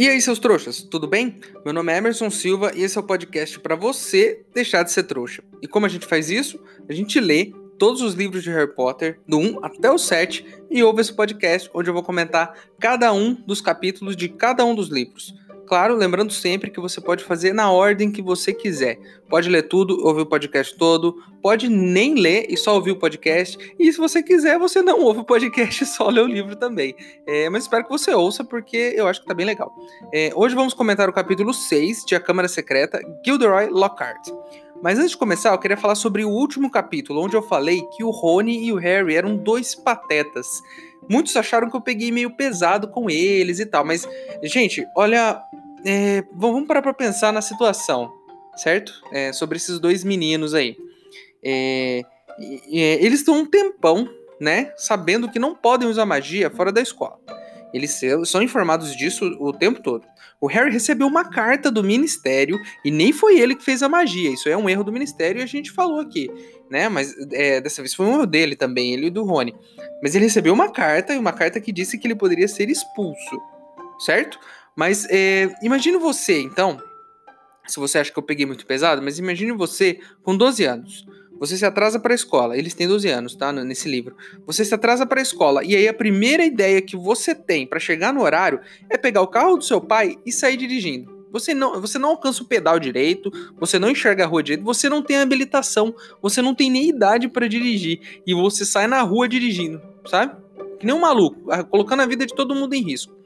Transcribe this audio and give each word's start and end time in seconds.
E 0.00 0.08
aí, 0.08 0.18
seus 0.18 0.38
trouxas, 0.38 0.80
tudo 0.80 1.06
bem? 1.06 1.36
Meu 1.62 1.74
nome 1.74 1.92
é 1.92 1.98
Emerson 1.98 2.30
Silva 2.30 2.72
e 2.74 2.82
esse 2.82 2.96
é 2.96 3.00
o 3.02 3.04
podcast 3.04 3.60
para 3.60 3.76
você 3.76 4.42
deixar 4.54 4.82
de 4.82 4.90
ser 4.90 5.02
trouxa. 5.02 5.44
E 5.60 5.68
como 5.68 5.84
a 5.84 5.90
gente 5.90 6.06
faz 6.06 6.30
isso? 6.30 6.58
A 6.88 6.92
gente 6.94 7.20
lê 7.20 7.52
todos 7.78 8.00
os 8.00 8.14
livros 8.14 8.42
de 8.42 8.48
Harry 8.48 8.74
Potter, 8.74 9.20
do 9.28 9.36
1 9.36 9.62
até 9.62 9.90
o 9.90 9.98
7, 9.98 10.42
e 10.70 10.82
ouve 10.82 11.02
esse 11.02 11.12
podcast 11.12 11.68
onde 11.74 11.90
eu 11.90 11.92
vou 11.92 12.02
comentar 12.02 12.58
cada 12.80 13.12
um 13.12 13.34
dos 13.46 13.60
capítulos 13.60 14.16
de 14.16 14.30
cada 14.30 14.64
um 14.64 14.74
dos 14.74 14.88
livros. 14.88 15.34
Claro, 15.70 15.94
lembrando 15.94 16.32
sempre 16.32 16.68
que 16.68 16.80
você 16.80 17.00
pode 17.00 17.22
fazer 17.22 17.54
na 17.54 17.70
ordem 17.70 18.10
que 18.10 18.20
você 18.20 18.52
quiser. 18.52 18.98
Pode 19.28 19.48
ler 19.48 19.62
tudo, 19.68 20.04
ouvir 20.04 20.22
o 20.22 20.26
podcast 20.26 20.76
todo, 20.76 21.14
pode 21.40 21.68
nem 21.68 22.16
ler 22.16 22.46
e 22.48 22.56
só 22.56 22.74
ouvir 22.74 22.90
o 22.90 22.96
podcast. 22.96 23.56
E 23.78 23.92
se 23.92 23.96
você 23.96 24.20
quiser, 24.20 24.58
você 24.58 24.82
não 24.82 25.00
ouve 25.00 25.20
o 25.20 25.24
podcast 25.24 25.84
e 25.84 25.86
só 25.86 26.08
lê 26.08 26.20
o 26.20 26.26
livro 26.26 26.56
também. 26.56 26.92
É, 27.24 27.48
mas 27.48 27.62
espero 27.62 27.84
que 27.84 27.90
você 27.90 28.12
ouça, 28.12 28.42
porque 28.42 28.94
eu 28.96 29.06
acho 29.06 29.20
que 29.20 29.28
tá 29.28 29.32
bem 29.32 29.46
legal. 29.46 29.72
É, 30.12 30.32
hoje 30.34 30.56
vamos 30.56 30.74
comentar 30.74 31.08
o 31.08 31.12
capítulo 31.12 31.54
6 31.54 32.04
de 32.04 32.16
A 32.16 32.20
Câmara 32.20 32.48
Secreta, 32.48 33.00
Gilderoy 33.24 33.68
Lockhart. 33.68 34.28
Mas 34.82 34.98
antes 34.98 35.12
de 35.12 35.16
começar, 35.16 35.52
eu 35.52 35.58
queria 35.58 35.76
falar 35.76 35.94
sobre 35.94 36.24
o 36.24 36.30
último 36.30 36.68
capítulo, 36.68 37.22
onde 37.22 37.36
eu 37.36 37.42
falei 37.42 37.80
que 37.96 38.02
o 38.02 38.10
Rony 38.10 38.64
e 38.64 38.72
o 38.72 38.76
Harry 38.76 39.14
eram 39.14 39.36
dois 39.36 39.72
patetas. 39.72 40.48
Muitos 41.08 41.36
acharam 41.36 41.70
que 41.70 41.76
eu 41.76 41.80
peguei 41.80 42.10
meio 42.10 42.30
pesado 42.30 42.88
com 42.88 43.08
eles 43.08 43.60
e 43.60 43.66
tal, 43.66 43.84
mas, 43.84 44.08
gente, 44.42 44.86
olha, 44.96 45.40
é, 45.84 46.24
vamos 46.34 46.66
parar 46.66 46.82
pra 46.82 46.94
pensar 46.94 47.32
na 47.32 47.42
situação, 47.42 48.12
certo? 48.56 48.92
É, 49.12 49.32
sobre 49.32 49.56
esses 49.56 49.78
dois 49.78 50.04
meninos 50.04 50.54
aí. 50.54 50.76
É, 51.42 52.02
eles 52.68 53.20
estão 53.20 53.38
um 53.40 53.46
tempão, 53.46 54.08
né? 54.40 54.72
Sabendo 54.76 55.30
que 55.30 55.38
não 55.38 55.54
podem 55.54 55.88
usar 55.88 56.06
magia 56.06 56.50
fora 56.50 56.72
da 56.72 56.80
escola. 56.80 57.18
Eles 57.72 58.00
são 58.24 58.42
informados 58.42 58.96
disso 58.96 59.24
o 59.38 59.52
tempo 59.52 59.80
todo. 59.80 60.04
O 60.40 60.46
Harry 60.46 60.72
recebeu 60.72 61.06
uma 61.06 61.24
carta 61.24 61.70
do 61.70 61.84
ministério 61.84 62.58
e 62.84 62.90
nem 62.90 63.12
foi 63.12 63.38
ele 63.38 63.54
que 63.54 63.62
fez 63.62 63.82
a 63.82 63.88
magia. 63.88 64.30
Isso 64.30 64.48
é 64.48 64.56
um 64.56 64.68
erro 64.68 64.82
do 64.82 64.90
ministério 64.90 65.40
e 65.40 65.42
a 65.42 65.46
gente 65.46 65.70
falou 65.70 66.00
aqui, 66.00 66.30
né? 66.70 66.88
Mas 66.88 67.14
é, 67.32 67.60
dessa 67.60 67.82
vez 67.82 67.94
foi 67.94 68.06
um 68.06 68.14
erro 68.14 68.26
dele 68.26 68.56
também, 68.56 68.94
ele 68.94 69.06
e 69.06 69.10
do 69.10 69.22
Rony. 69.22 69.54
Mas 70.02 70.14
ele 70.14 70.24
recebeu 70.24 70.52
uma 70.52 70.72
carta 70.72 71.12
e 71.12 71.18
uma 71.18 71.32
carta 71.32 71.60
que 71.60 71.70
disse 71.70 71.98
que 71.98 72.06
ele 72.06 72.14
poderia 72.14 72.48
ser 72.48 72.70
expulso, 72.70 73.38
certo? 73.98 74.38
Mas 74.80 75.06
é, 75.10 75.54
imagine 75.62 75.98
você, 75.98 76.40
então, 76.40 76.82
se 77.66 77.78
você 77.78 77.98
acha 77.98 78.10
que 78.10 78.18
eu 78.18 78.22
peguei 78.22 78.46
muito 78.46 78.64
pesado, 78.64 79.02
mas 79.02 79.18
imagine 79.18 79.52
você 79.52 80.00
com 80.22 80.34
12 80.34 80.64
anos. 80.64 81.04
Você 81.38 81.54
se 81.54 81.66
atrasa 81.66 82.00
para 82.00 82.14
a 82.14 82.16
escola, 82.16 82.56
eles 82.56 82.72
têm 82.72 82.88
12 82.88 83.06
anos, 83.10 83.36
tá? 83.36 83.52
Nesse 83.52 83.90
livro. 83.90 84.16
Você 84.46 84.64
se 84.64 84.74
atrasa 84.74 85.04
para 85.04 85.20
a 85.20 85.22
escola, 85.22 85.62
e 85.62 85.76
aí 85.76 85.86
a 85.86 85.92
primeira 85.92 86.46
ideia 86.46 86.80
que 86.80 86.96
você 86.96 87.34
tem 87.34 87.66
para 87.66 87.78
chegar 87.78 88.10
no 88.10 88.22
horário 88.22 88.58
é 88.88 88.96
pegar 88.96 89.20
o 89.20 89.26
carro 89.26 89.58
do 89.58 89.64
seu 89.64 89.82
pai 89.82 90.16
e 90.24 90.32
sair 90.32 90.56
dirigindo. 90.56 91.26
Você 91.30 91.52
não, 91.52 91.78
você 91.78 91.98
não 91.98 92.08
alcança 92.08 92.42
o 92.42 92.46
pedal 92.46 92.78
direito, 92.78 93.30
você 93.60 93.78
não 93.78 93.90
enxerga 93.90 94.24
a 94.24 94.26
rua 94.26 94.42
direito, 94.42 94.64
você 94.64 94.88
não 94.88 95.02
tem 95.02 95.18
habilitação, 95.18 95.94
você 96.22 96.40
não 96.40 96.54
tem 96.54 96.70
nem 96.70 96.88
idade 96.88 97.28
para 97.28 97.46
dirigir, 97.46 98.22
e 98.26 98.32
você 98.32 98.64
sai 98.64 98.86
na 98.86 99.02
rua 99.02 99.28
dirigindo, 99.28 99.78
sabe? 100.06 100.34
Que 100.78 100.86
nem 100.86 100.94
um 100.94 101.00
maluco, 101.00 101.38
colocando 101.68 102.00
a 102.00 102.06
vida 102.06 102.24
de 102.24 102.34
todo 102.34 102.54
mundo 102.54 102.72
em 102.72 102.82
risco. 102.82 103.19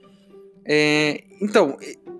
É, 0.66 1.22
então, 1.40 1.76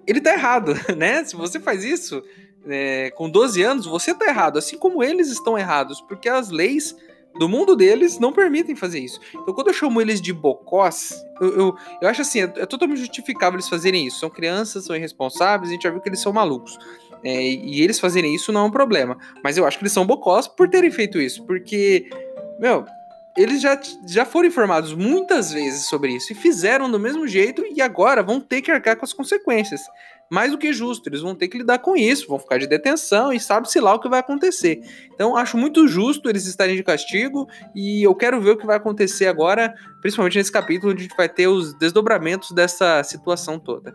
ele 0.07 0.21
tá 0.21 0.33
errado, 0.33 0.75
né? 0.97 1.25
Se 1.25 1.37
você 1.37 1.59
faz 1.59 1.85
isso 1.85 2.23
é, 2.67 3.11
com 3.11 3.29
12 3.29 3.63
anos, 3.63 3.87
você 3.87 4.15
tá 4.15 4.27
errado, 4.27 4.59
assim 4.59 4.79
como 4.79 5.03
eles 5.03 5.29
estão 5.29 5.59
errados, 5.59 6.01
porque 6.01 6.29
as 6.29 6.51
leis 6.51 6.97
do 7.39 7.49
mundo 7.49 7.75
deles 7.75 8.19
não 8.19 8.33
permitem 8.33 8.77
fazer 8.77 9.01
isso. 9.01 9.21
Então, 9.35 9.53
quando 9.53 9.69
eu 9.69 9.75
chamo 9.75 10.01
eles 10.01 10.21
de 10.21 10.33
bocós, 10.33 11.15
eu, 11.41 11.57
eu, 11.57 11.77
eu 12.01 12.09
acho 12.09 12.23
assim, 12.23 12.41
é, 12.41 12.45
é, 12.45 12.67
totalmente 12.67 12.99
justificável 12.99 13.57
eles 13.57 13.69
fazerem 13.69 14.07
isso. 14.07 14.21
São 14.21 14.31
crianças, 14.31 14.85
são 14.85 14.95
irresponsáveis, 14.95 15.71
a 15.71 15.73
gente 15.73 15.83
já 15.83 15.91
viu 15.91 16.01
que 16.01 16.09
eles 16.09 16.21
são 16.21 16.33
malucos. 16.33 16.79
É, 17.25 17.43
e 17.43 17.81
eles 17.83 17.99
fazerem 17.99 18.35
isso 18.35 18.53
não 18.53 18.63
é 18.63 18.65
um 18.65 18.71
problema. 18.71 19.19
Mas 19.43 19.57
eu 19.57 19.67
acho 19.67 19.79
que 19.79 19.85
eles 19.85 19.93
são 19.93 20.07
bocós 20.07 20.47
por 20.47 20.69
terem 20.69 20.91
feito 20.91 21.19
isso, 21.19 21.45
porque, 21.45 22.09
meu, 22.61 22.85
eles 23.37 23.61
já, 23.61 23.79
já 24.07 24.25
foram 24.25 24.49
informados 24.49 24.95
muitas 24.95 25.53
vezes 25.53 25.87
sobre 25.87 26.13
isso 26.13 26.33
e 26.33 26.37
fizeram 26.37 26.91
do 26.91 27.01
mesmo 27.01 27.27
jeito 27.27 27.65
e 27.67 27.83
agora 27.83 28.23
vão 28.23 28.41
ter 28.41 28.63
que 28.63 28.71
arcar 28.71 28.97
com 28.97 29.05
as 29.05 29.13
consequências. 29.13 29.81
Mais 30.31 30.53
do 30.53 30.59
que 30.59 30.73
justo, 30.73 31.09
eles 31.09 31.21
vão 31.21 31.35
ter 31.35 31.49
que 31.49 31.59
lidar 31.59 31.79
com 31.79 31.97
isso, 31.97 32.29
vão 32.29 32.39
ficar 32.39 32.59
de 32.59 32.67
detenção 32.67 33.33
e 33.33 33.39
sabe-se 33.39 33.79
lá 33.81 33.95
o 33.95 33.99
que 33.99 34.09
vai 34.09 34.21
acontecer. 34.21 34.81
Então, 35.13 35.37
acho 35.37 35.57
muito 35.57 35.87
justo 35.87 36.29
eles 36.29 36.47
estarem 36.47 36.77
de 36.77 36.83
castigo 36.83 37.47
e 37.75 38.03
eu 38.03 38.15
quero 38.15 38.41
ver 38.41 38.53
o 38.53 38.57
que 38.57 38.67
vai 38.67 38.77
acontecer 38.77 39.27
agora, 39.27 39.75
principalmente 40.01 40.39
nesse 40.39 40.53
capítulo, 40.53 40.93
onde 40.93 41.03
a 41.03 41.05
gente 41.05 41.17
vai 41.17 41.29
ter 41.29 41.49
os 41.49 41.77
desdobramentos 41.79 42.53
dessa 42.53 43.03
situação 43.03 43.59
toda. 43.59 43.95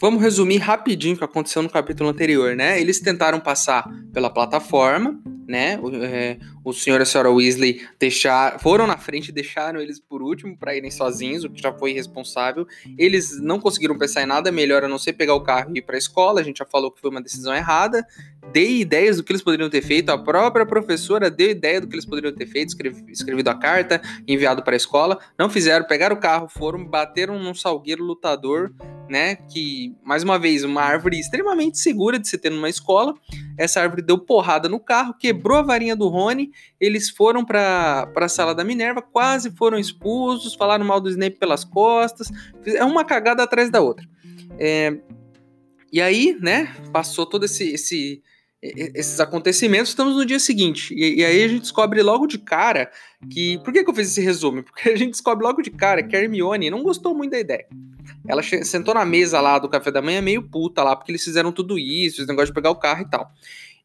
Vamos 0.00 0.22
resumir 0.22 0.58
rapidinho 0.58 1.16
o 1.16 1.18
que 1.18 1.24
aconteceu 1.24 1.60
no 1.62 1.68
capítulo 1.68 2.08
anterior, 2.08 2.54
né? 2.54 2.80
Eles 2.80 3.00
tentaram 3.00 3.40
passar 3.40 3.84
pela 4.12 4.30
plataforma, 4.30 5.18
né? 5.46 5.78
É, 6.04 6.38
o 6.68 6.72
senhor 6.74 7.00
e 7.00 7.02
a 7.02 7.06
senhora 7.06 7.30
Weasley 7.30 7.86
deixar, 7.98 8.58
foram 8.58 8.86
na 8.86 8.96
frente 8.96 9.28
e 9.28 9.32
deixaram 9.32 9.80
eles 9.80 9.98
por 9.98 10.22
último 10.22 10.56
para 10.56 10.76
irem 10.76 10.90
sozinhos, 10.90 11.44
o 11.44 11.50
que 11.50 11.60
já 11.60 11.72
foi 11.72 11.92
irresponsável. 11.92 12.66
Eles 12.96 13.40
não 13.40 13.58
conseguiram 13.58 13.96
pensar 13.96 14.22
em 14.22 14.26
nada 14.26 14.52
melhor 14.52 14.84
a 14.84 14.88
não 14.88 14.98
ser 14.98 15.14
pegar 15.14 15.34
o 15.34 15.42
carro 15.42 15.72
e 15.74 15.78
ir 15.78 15.82
para 15.82 15.96
a 15.96 15.98
escola. 15.98 16.40
A 16.40 16.44
gente 16.44 16.58
já 16.58 16.66
falou 16.66 16.90
que 16.90 17.00
foi 17.00 17.10
uma 17.10 17.22
decisão 17.22 17.54
errada. 17.54 18.06
Dei 18.52 18.80
ideias 18.80 19.16
do 19.16 19.24
que 19.24 19.32
eles 19.32 19.42
poderiam 19.42 19.70
ter 19.70 19.82
feito. 19.82 20.10
A 20.10 20.18
própria 20.18 20.66
professora 20.66 21.30
deu 21.30 21.50
ideia 21.50 21.80
do 21.80 21.86
que 21.86 21.94
eles 21.94 22.06
poderiam 22.06 22.34
ter 22.34 22.46
feito, 22.46 22.68
escrevi, 22.68 23.04
escrevido 23.10 23.50
a 23.50 23.54
carta, 23.54 24.00
enviado 24.26 24.62
para 24.62 24.74
a 24.74 24.76
escola. 24.76 25.18
Não 25.38 25.48
fizeram, 25.48 25.86
pegaram 25.86 26.16
o 26.16 26.20
carro, 26.20 26.48
foram, 26.48 26.84
bateram 26.84 27.38
num 27.38 27.54
salgueiro 27.54 28.04
lutador 28.04 28.72
né? 29.08 29.36
Que, 29.36 29.96
mais 30.04 30.22
uma 30.22 30.38
vez, 30.38 30.62
uma 30.64 30.82
árvore 30.82 31.18
extremamente 31.18 31.78
segura 31.78 32.18
de 32.18 32.28
se 32.28 32.36
ter 32.36 32.50
numa 32.50 32.68
escola. 32.68 33.14
Essa 33.56 33.80
árvore 33.80 34.02
deu 34.02 34.18
porrada 34.18 34.68
no 34.68 34.78
carro, 34.78 35.14
quebrou 35.18 35.56
a 35.56 35.62
varinha 35.62 35.96
do 35.96 36.08
Rony. 36.08 36.50
Eles 36.80 37.10
foram 37.10 37.44
para 37.44 38.10
a 38.14 38.28
sala 38.28 38.54
da 38.54 38.64
Minerva, 38.64 39.02
quase 39.02 39.50
foram 39.50 39.78
expulsos, 39.78 40.54
falaram 40.54 40.84
mal 40.84 41.00
do 41.00 41.10
Snape 41.10 41.38
pelas 41.38 41.64
costas. 41.64 42.28
É 42.64 42.84
uma 42.84 43.04
cagada 43.04 43.42
atrás 43.42 43.70
da 43.70 43.80
outra. 43.80 44.06
É, 44.58 44.96
e 45.92 46.00
aí, 46.00 46.36
né? 46.40 46.74
Passou 46.92 47.26
todo 47.26 47.44
esse, 47.44 47.72
esse 47.72 48.22
esses 48.60 49.20
acontecimentos, 49.20 49.90
estamos 49.90 50.16
no 50.16 50.26
dia 50.26 50.40
seguinte. 50.40 50.92
E, 50.92 51.20
e, 51.20 51.24
aí 51.24 51.44
a 51.44 51.48
gente 51.48 51.60
descobre 51.60 52.02
logo 52.02 52.26
de 52.26 52.38
cara 52.38 52.90
que. 53.30 53.58
Por 53.58 53.72
que, 53.72 53.84
que 53.84 53.90
eu 53.90 53.94
fiz 53.94 54.08
esse 54.08 54.20
resumo? 54.20 54.62
Porque 54.64 54.88
a 54.88 54.96
gente 54.96 55.12
descobre 55.12 55.44
logo 55.44 55.62
de 55.62 55.70
cara 55.70 56.02
que 56.02 56.16
a 56.16 56.20
Hermione 56.20 56.70
não 56.70 56.82
gostou 56.82 57.14
muito 57.14 57.30
da 57.30 57.38
ideia. 57.38 57.66
Ela 58.26 58.42
sentou 58.42 58.94
na 58.94 59.04
mesa 59.04 59.40
lá 59.40 59.58
do 59.58 59.68
café 59.68 59.90
da 59.90 60.02
manhã 60.02 60.20
meio 60.20 60.42
puta 60.42 60.82
lá, 60.82 60.96
porque 60.96 61.12
eles 61.12 61.22
fizeram 61.22 61.52
tudo 61.52 61.78
isso, 61.78 62.20
esse 62.20 62.28
negócio 62.28 62.48
de 62.48 62.54
pegar 62.54 62.70
o 62.70 62.76
carro 62.76 63.02
e 63.02 63.08
tal. 63.08 63.30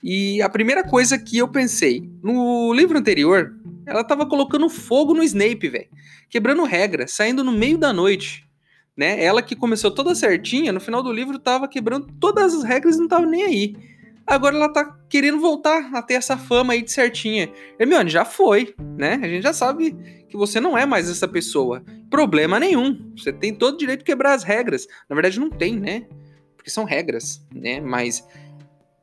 E 0.04 0.42
a 0.42 0.50
primeira 0.50 0.84
coisa 0.84 1.18
que 1.18 1.38
eu 1.38 1.48
pensei, 1.48 2.12
no 2.22 2.74
livro 2.74 2.98
anterior, 2.98 3.56
ela 3.86 4.04
tava 4.04 4.26
colocando 4.26 4.70
fogo 4.70 5.14
no 5.14 5.24
Snape, 5.24 5.70
velho. 5.70 5.88
Quebrando 6.30 6.66
regra, 6.66 7.08
saindo 7.08 7.42
no 7.42 7.54
meio 7.54 7.78
da 7.78 7.94
noite. 7.94 8.46
Né? 8.98 9.24
Ela 9.24 9.42
que 9.42 9.56
começou 9.56 9.90
toda 9.90 10.14
certinha, 10.14 10.74
no 10.74 10.82
final 10.82 11.02
do 11.02 11.12
livro 11.12 11.40
tava 11.40 11.70
quebrando 11.70 12.08
todas 12.20 12.54
as 12.54 12.64
regras 12.64 12.98
e 12.98 13.00
não 13.00 13.08
tava 13.08 13.26
nem 13.26 13.44
aí. 13.44 13.76
Agora 14.28 14.56
ela 14.56 14.70
tá 14.70 14.86
querendo 15.10 15.40
voltar 15.40 15.90
a 15.94 16.02
ter 16.02 16.16
essa 16.16 16.38
fama 16.38 16.74
aí 16.74 16.82
de 16.82 16.92
certinha. 16.92 17.50
Hermione, 17.80 18.10
já 18.10 18.26
foi, 18.26 18.76
né? 18.98 19.20
A 19.22 19.28
gente 19.28 19.44
já 19.44 19.54
sabe 19.54 19.96
que 20.28 20.36
você 20.36 20.60
não 20.60 20.78
é 20.78 20.86
mais 20.86 21.10
essa 21.10 21.28
pessoa. 21.28 21.82
Problema 22.10 22.60
nenhum. 22.60 23.12
Você 23.18 23.32
tem 23.32 23.54
todo 23.54 23.76
o 23.76 23.78
direito 23.78 24.00
de 24.00 24.06
quebrar 24.06 24.34
as 24.34 24.44
regras. 24.44 24.86
Na 25.10 25.16
verdade, 25.16 25.40
não 25.40 25.50
tem, 25.50 25.80
né? 25.80 26.08
porque 26.64 26.72
são 26.72 26.86
regras, 26.86 27.46
né? 27.54 27.82
Mas 27.82 28.26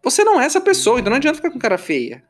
você 0.03 0.25
não 0.25 0.41
é 0.41 0.45
essa 0.45 0.61
pessoa, 0.61 0.99
então 0.99 1.11
não 1.11 1.17
adianta 1.17 1.37
ficar 1.37 1.51
com 1.51 1.59
cara 1.59 1.79
feia. 1.79 2.23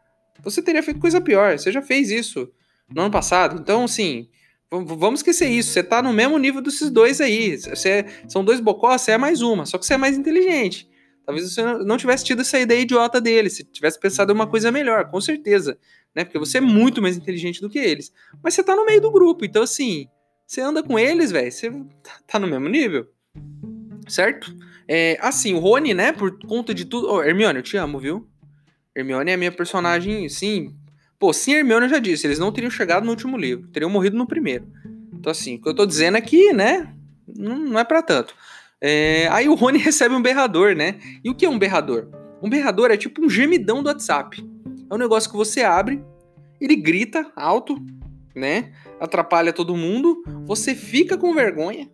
Você 0.42 0.62
teria 0.62 0.82
feito 0.82 1.00
coisa 1.00 1.20
pior, 1.20 1.58
você 1.58 1.70
já 1.70 1.82
fez 1.82 2.10
isso 2.10 2.50
no 2.88 3.02
ano 3.02 3.10
passado. 3.10 3.60
Então, 3.60 3.84
assim, 3.84 4.28
vamos 4.70 5.20
esquecer 5.20 5.48
isso. 5.48 5.70
Você 5.70 5.82
tá 5.82 6.02
no 6.02 6.12
mesmo 6.12 6.38
nível 6.38 6.60
desses 6.60 6.90
dois 6.90 7.20
aí. 7.20 7.56
Você, 7.56 8.06
são 8.28 8.44
dois 8.44 8.60
bocós, 8.60 9.02
você 9.02 9.12
é 9.12 9.18
mais 9.18 9.42
uma, 9.42 9.66
só 9.66 9.78
que 9.78 9.86
você 9.86 9.94
é 9.94 9.98
mais 9.98 10.16
inteligente. 10.16 10.88
Talvez 11.24 11.52
você 11.52 11.62
não 11.84 11.96
tivesse 11.96 12.24
tido 12.24 12.40
essa 12.40 12.58
ideia 12.58 12.80
idiota 12.80 13.20
dele, 13.20 13.50
se 13.50 13.62
tivesse 13.62 14.00
pensado 14.00 14.32
em 14.32 14.34
uma 14.34 14.46
coisa 14.46 14.72
melhor, 14.72 15.10
com 15.10 15.20
certeza. 15.20 15.78
Né? 16.14 16.24
Porque 16.24 16.38
você 16.38 16.58
é 16.58 16.60
muito 16.60 17.00
mais 17.00 17.16
inteligente 17.16 17.60
do 17.60 17.70
que 17.70 17.78
eles. 17.78 18.12
Mas 18.42 18.54
você 18.54 18.64
tá 18.64 18.74
no 18.74 18.84
meio 18.84 19.00
do 19.00 19.12
grupo, 19.12 19.44
então 19.44 19.62
assim, 19.62 20.08
você 20.46 20.60
anda 20.60 20.82
com 20.82 20.98
eles, 20.98 21.30
velho, 21.30 21.52
você 21.52 21.72
tá 22.26 22.38
no 22.38 22.48
mesmo 22.48 22.68
nível. 22.68 23.06
Certo? 24.08 24.52
É, 24.92 25.16
assim, 25.20 25.54
o 25.54 25.60
Rony, 25.60 25.94
né, 25.94 26.10
por 26.10 26.36
conta 26.40 26.74
de 26.74 26.84
tudo. 26.84 27.08
Oh, 27.08 27.22
Hermione, 27.22 27.60
eu 27.60 27.62
te 27.62 27.76
amo, 27.76 27.96
viu? 27.96 28.26
Hermione 28.92 29.30
é 29.30 29.36
minha 29.36 29.52
personagem, 29.52 30.28
sim. 30.28 30.74
Pô, 31.16 31.32
sim, 31.32 31.54
Hermione 31.54 31.86
eu 31.86 31.90
já 31.90 32.00
disse, 32.00 32.26
eles 32.26 32.40
não 32.40 32.50
teriam 32.50 32.72
chegado 32.72 33.04
no 33.04 33.10
último 33.10 33.36
livro, 33.36 33.68
teriam 33.68 33.88
morrido 33.88 34.16
no 34.16 34.26
primeiro. 34.26 34.66
Então, 35.14 35.30
assim, 35.30 35.54
o 35.54 35.62
que 35.62 35.68
eu 35.68 35.74
tô 35.74 35.86
dizendo 35.86 36.16
aqui, 36.16 36.52
né, 36.52 36.92
não, 37.24 37.56
não 37.56 37.78
é 37.78 37.84
para 37.84 38.02
tanto. 38.02 38.34
É, 38.80 39.28
aí 39.30 39.48
o 39.48 39.54
Rony 39.54 39.78
recebe 39.78 40.12
um 40.12 40.22
berrador, 40.22 40.74
né? 40.74 40.98
E 41.22 41.30
o 41.30 41.36
que 41.36 41.46
é 41.46 41.48
um 41.48 41.58
berrador? 41.58 42.08
Um 42.42 42.50
berrador 42.50 42.90
é 42.90 42.96
tipo 42.96 43.24
um 43.24 43.30
gemidão 43.30 43.84
do 43.84 43.86
WhatsApp. 43.86 44.44
É 44.90 44.92
um 44.92 44.98
negócio 44.98 45.30
que 45.30 45.36
você 45.36 45.62
abre, 45.62 46.02
ele 46.60 46.74
grita 46.74 47.30
alto, 47.36 47.76
né? 48.34 48.72
Atrapalha 48.98 49.52
todo 49.52 49.76
mundo, 49.76 50.24
você 50.46 50.74
fica 50.74 51.16
com 51.16 51.32
vergonha, 51.32 51.88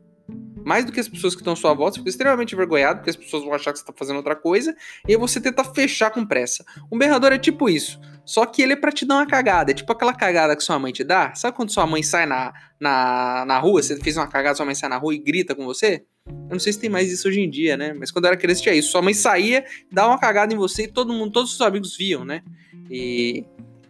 mais 0.66 0.84
do 0.84 0.90
que 0.90 0.98
as 0.98 1.08
pessoas 1.08 1.32
que 1.32 1.40
estão 1.40 1.52
à 1.52 1.56
sua 1.56 1.72
volta, 1.72 1.92
você 1.92 2.00
fica 2.00 2.10
extremamente 2.10 2.52
envergonhado, 2.52 2.98
porque 2.98 3.10
as 3.10 3.14
pessoas 3.14 3.44
vão 3.44 3.54
achar 3.54 3.72
que 3.72 3.78
você 3.78 3.84
está 3.84 3.92
fazendo 3.96 4.16
outra 4.16 4.34
coisa, 4.34 4.74
e 5.06 5.12
aí 5.12 5.16
você 5.16 5.40
tenta 5.40 5.62
fechar 5.62 6.10
com 6.10 6.26
pressa. 6.26 6.64
Um 6.90 6.98
berrador 6.98 7.32
é 7.32 7.38
tipo 7.38 7.68
isso, 7.68 8.00
só 8.24 8.44
que 8.44 8.60
ele 8.60 8.72
é 8.72 8.76
pra 8.76 8.90
te 8.90 9.06
dar 9.06 9.14
uma 9.14 9.26
cagada, 9.28 9.70
é 9.70 9.74
tipo 9.74 9.92
aquela 9.92 10.12
cagada 10.12 10.56
que 10.56 10.64
sua 10.64 10.76
mãe 10.76 10.92
te 10.92 11.04
dá. 11.04 11.32
Sabe 11.36 11.56
quando 11.56 11.70
sua 11.70 11.86
mãe 11.86 12.02
sai 12.02 12.26
na, 12.26 12.52
na, 12.80 13.44
na 13.46 13.58
rua, 13.60 13.80
você 13.80 13.96
fez 14.00 14.16
uma 14.16 14.26
cagada, 14.26 14.56
sua 14.56 14.66
mãe 14.66 14.74
sai 14.74 14.90
na 14.90 14.96
rua 14.96 15.14
e 15.14 15.18
grita 15.18 15.54
com 15.54 15.64
você? 15.64 16.04
Eu 16.26 16.50
não 16.50 16.58
sei 16.58 16.72
se 16.72 16.80
tem 16.80 16.90
mais 16.90 17.12
isso 17.12 17.28
hoje 17.28 17.40
em 17.40 17.48
dia, 17.48 17.76
né? 17.76 17.92
Mas 17.92 18.10
quando 18.10 18.24
eu 18.24 18.30
era 18.30 18.36
criança 18.36 18.60
tinha 18.60 18.74
isso. 18.74 18.90
Sua 18.90 19.00
mãe 19.00 19.14
saía, 19.14 19.64
dava 19.92 20.08
uma 20.08 20.18
cagada 20.18 20.52
em 20.52 20.56
você 20.56 20.82
e 20.82 20.88
todo 20.88 21.12
mundo, 21.12 21.30
todos 21.30 21.52
os 21.52 21.56
seus 21.56 21.68
amigos 21.68 21.96
viam, 21.96 22.24
né? 22.24 22.42
E 22.90 23.44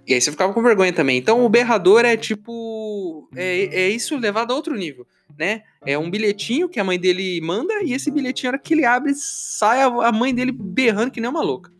e 0.06 0.14
aí 0.14 0.20
você 0.20 0.30
ficava 0.30 0.52
com 0.52 0.62
vergonha 0.62 0.92
também. 0.92 1.18
Então 1.18 1.44
o 1.44 1.48
berrador 1.48 2.04
é 2.04 2.16
tipo. 2.16 3.28
É, 3.34 3.64
é 3.64 3.88
isso 3.88 4.16
levado 4.16 4.52
a 4.52 4.54
outro 4.54 4.76
nível, 4.76 5.04
né? 5.38 5.62
É 5.84 5.98
um 5.98 6.10
bilhetinho 6.10 6.68
que 6.68 6.80
a 6.80 6.84
mãe 6.84 6.98
dele 6.98 7.40
manda, 7.40 7.82
e 7.82 7.92
esse 7.92 8.10
bilhetinho, 8.10 8.50
hora 8.50 8.58
que 8.58 8.74
ele 8.74 8.84
abre, 8.84 9.12
sai 9.14 9.82
a, 9.82 10.12
mãe 10.12 10.34
dele 10.34 10.52
berrando 10.52 11.10
que 11.10 11.20
nem 11.20 11.30
uma 11.30 11.42
louca. 11.42 11.70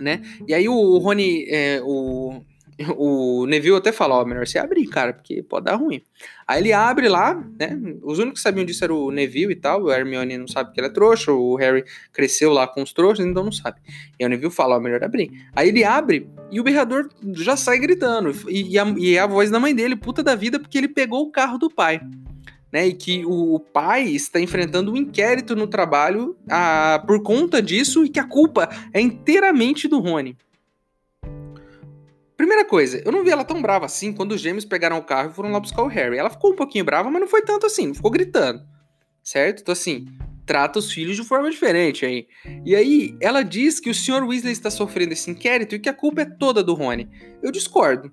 Né? 0.00 0.22
E 0.46 0.54
aí 0.54 0.68
o 0.68 0.98
Rony. 0.98 1.46
É, 1.48 1.80
o, 1.82 2.42
o 2.96 3.46
Neville 3.46 3.76
até 3.76 3.92
fala, 3.92 4.16
ó, 4.16 4.24
melhor 4.24 4.46
você 4.46 4.58
abrir, 4.58 4.86
cara, 4.86 5.12
porque 5.12 5.42
pode 5.42 5.66
dar 5.66 5.76
ruim. 5.76 6.02
Aí 6.46 6.60
ele 6.60 6.72
abre 6.72 7.08
lá, 7.08 7.34
né? 7.58 7.78
Os 8.02 8.18
únicos 8.18 8.40
que 8.40 8.42
sabiam 8.42 8.64
disso 8.64 8.84
era 8.84 8.92
o 8.92 9.10
Neville 9.10 9.52
e 9.52 9.56
tal. 9.56 9.84
O 9.84 9.92
Hermione 9.92 10.36
não 10.36 10.48
sabe 10.48 10.72
que 10.72 10.80
ele 10.80 10.88
é 10.88 10.90
trouxa. 10.90 11.32
O 11.32 11.56
Harry 11.56 11.84
cresceu 12.12 12.52
lá 12.52 12.66
com 12.66 12.82
os 12.82 12.92
trouxas, 12.92 13.24
então 13.24 13.44
não 13.44 13.52
sabe. 13.52 13.80
E 14.18 14.24
o 14.24 14.28
Neville 14.28 14.50
fala, 14.50 14.76
ó, 14.76 14.80
melhor 14.80 15.02
abrir. 15.02 15.30
Aí 15.54 15.68
ele 15.68 15.84
abre 15.84 16.28
e 16.50 16.60
o 16.60 16.64
berrador 16.64 17.08
já 17.32 17.56
sai 17.56 17.78
gritando. 17.78 18.32
E, 18.48 18.72
e, 18.72 18.78
a, 18.78 18.84
e 18.98 19.18
a 19.18 19.26
voz 19.26 19.50
da 19.50 19.60
mãe 19.60 19.74
dele, 19.74 19.96
puta 19.96 20.22
da 20.22 20.34
vida, 20.34 20.58
porque 20.58 20.76
ele 20.76 20.88
pegou 20.88 21.22
o 21.22 21.30
carro 21.30 21.58
do 21.58 21.70
pai. 21.70 22.00
Né, 22.74 22.88
e 22.88 22.92
que 22.92 23.24
o 23.24 23.60
pai 23.60 24.02
está 24.02 24.40
enfrentando 24.40 24.90
um 24.90 24.96
inquérito 24.96 25.54
no 25.54 25.68
trabalho 25.68 26.36
a, 26.50 27.00
por 27.06 27.22
conta 27.22 27.62
disso 27.62 28.04
e 28.04 28.08
que 28.08 28.18
a 28.18 28.26
culpa 28.26 28.68
é 28.92 29.00
inteiramente 29.00 29.86
do 29.86 30.00
Rony. 30.00 30.36
Primeira 32.36 32.64
coisa, 32.64 33.00
eu 33.04 33.12
não 33.12 33.22
vi 33.22 33.30
ela 33.30 33.44
tão 33.44 33.62
brava 33.62 33.86
assim 33.86 34.12
quando 34.12 34.32
os 34.32 34.40
gêmeos 34.40 34.64
pegaram 34.64 34.98
o 34.98 35.04
carro 35.04 35.30
e 35.30 35.32
foram 35.32 35.52
lá 35.52 35.60
buscar 35.60 35.84
o 35.84 35.86
Harry. 35.86 36.18
Ela 36.18 36.28
ficou 36.28 36.50
um 36.50 36.56
pouquinho 36.56 36.84
brava, 36.84 37.08
mas 37.12 37.20
não 37.20 37.28
foi 37.28 37.42
tanto 37.42 37.64
assim, 37.64 37.86
não 37.86 37.94
ficou 37.94 38.10
gritando. 38.10 38.60
Certo? 39.22 39.60
Então, 39.60 39.72
assim, 39.72 40.08
trata 40.44 40.80
os 40.80 40.90
filhos 40.90 41.14
de 41.14 41.22
forma 41.22 41.48
diferente 41.48 42.04
aí. 42.04 42.26
E 42.64 42.74
aí, 42.74 43.16
ela 43.20 43.44
diz 43.44 43.78
que 43.78 43.88
o 43.88 43.94
Sr. 43.94 44.26
Weasley 44.26 44.52
está 44.52 44.68
sofrendo 44.68 45.12
esse 45.12 45.30
inquérito 45.30 45.76
e 45.76 45.78
que 45.78 45.88
a 45.88 45.94
culpa 45.94 46.22
é 46.22 46.24
toda 46.24 46.60
do 46.60 46.74
Rony. 46.74 47.08
Eu 47.40 47.52
discordo. 47.52 48.10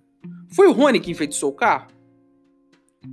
Foi 0.51 0.67
o 0.67 0.71
Rony 0.71 0.99
que 0.99 1.09
enfeitiçou 1.09 1.49
o 1.49 1.55
carro? 1.55 1.87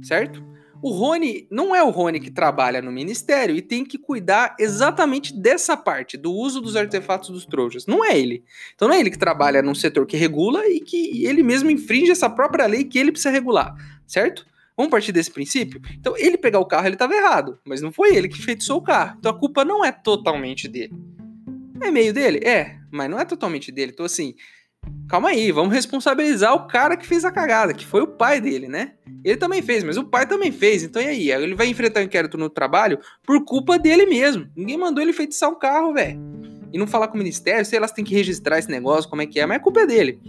Certo? 0.02 0.57
O 0.80 0.90
Rony 0.90 1.46
não 1.50 1.74
é 1.74 1.82
o 1.82 1.90
Rony 1.90 2.20
que 2.20 2.30
trabalha 2.30 2.80
no 2.80 2.92
ministério 2.92 3.56
e 3.56 3.62
tem 3.62 3.84
que 3.84 3.98
cuidar 3.98 4.54
exatamente 4.60 5.34
dessa 5.34 5.76
parte, 5.76 6.16
do 6.16 6.32
uso 6.32 6.60
dos 6.60 6.76
artefatos 6.76 7.30
dos 7.30 7.44
trouxas. 7.44 7.86
Não 7.86 8.04
é 8.04 8.16
ele. 8.16 8.44
Então 8.74 8.86
não 8.86 8.94
é 8.94 9.00
ele 9.00 9.10
que 9.10 9.18
trabalha 9.18 9.60
num 9.60 9.74
setor 9.74 10.06
que 10.06 10.16
regula 10.16 10.68
e 10.68 10.80
que 10.80 11.26
ele 11.26 11.42
mesmo 11.42 11.70
infringe 11.70 12.12
essa 12.12 12.30
própria 12.30 12.66
lei 12.66 12.84
que 12.84 12.98
ele 12.98 13.10
precisa 13.10 13.30
regular, 13.30 13.74
certo? 14.06 14.46
Vamos 14.78 14.92
partir 14.92 15.10
desse 15.10 15.32
princípio? 15.32 15.80
Então, 15.92 16.16
ele 16.16 16.38
pegar 16.38 16.60
o 16.60 16.64
carro, 16.64 16.86
ele 16.86 16.94
estava 16.94 17.12
errado, 17.12 17.58
mas 17.64 17.82
não 17.82 17.90
foi 17.90 18.14
ele 18.14 18.28
que 18.28 18.38
enfeitiçou 18.38 18.78
o 18.78 18.80
carro. 18.80 19.16
Então, 19.18 19.32
a 19.32 19.36
culpa 19.36 19.64
não 19.64 19.84
é 19.84 19.90
totalmente 19.90 20.68
dele. 20.68 20.94
É 21.80 21.90
meio 21.90 22.12
dele? 22.12 22.38
É, 22.44 22.78
mas 22.88 23.10
não 23.10 23.18
é 23.18 23.24
totalmente 23.24 23.72
dele. 23.72 23.90
Então, 23.92 24.06
assim, 24.06 24.36
calma 25.08 25.30
aí, 25.30 25.50
vamos 25.50 25.72
responsabilizar 25.72 26.54
o 26.54 26.66
cara 26.66 26.96
que 26.96 27.06
fez 27.06 27.24
a 27.24 27.32
cagada, 27.32 27.72
que 27.72 27.86
foi 27.86 28.02
o 28.02 28.06
pai 28.06 28.40
dele, 28.40 28.68
né? 28.68 28.92
Ele 29.24 29.36
também 29.36 29.62
fez, 29.62 29.82
mas 29.82 29.96
o 29.96 30.04
pai 30.04 30.26
também 30.26 30.52
fez. 30.52 30.82
Então 30.82 31.00
e 31.00 31.06
aí? 31.06 31.30
Ele 31.30 31.54
vai 31.54 31.66
enfrentar 31.66 32.00
o 32.00 32.02
inquérito 32.02 32.36
no 32.36 32.50
trabalho 32.50 32.98
por 33.24 33.42
culpa 33.44 33.78
dele 33.78 34.06
mesmo. 34.06 34.48
Ninguém 34.54 34.76
mandou 34.76 35.02
ele 35.02 35.12
feitiçar 35.12 35.50
um 35.50 35.58
carro, 35.58 35.94
velho. 35.94 36.20
E 36.72 36.78
não 36.78 36.86
falar 36.86 37.08
com 37.08 37.14
o 37.14 37.18
ministério, 37.18 37.64
sei 37.64 37.80
lá 37.80 37.88
se 37.88 37.94
tem 37.94 38.04
que 38.04 38.14
registrar 38.14 38.58
esse 38.58 38.70
negócio, 38.70 39.08
como 39.08 39.22
é 39.22 39.26
que 39.26 39.40
é, 39.40 39.46
mas 39.46 39.56
a 39.56 39.60
culpa 39.60 39.80
é 39.80 39.86
dele. 39.86 40.20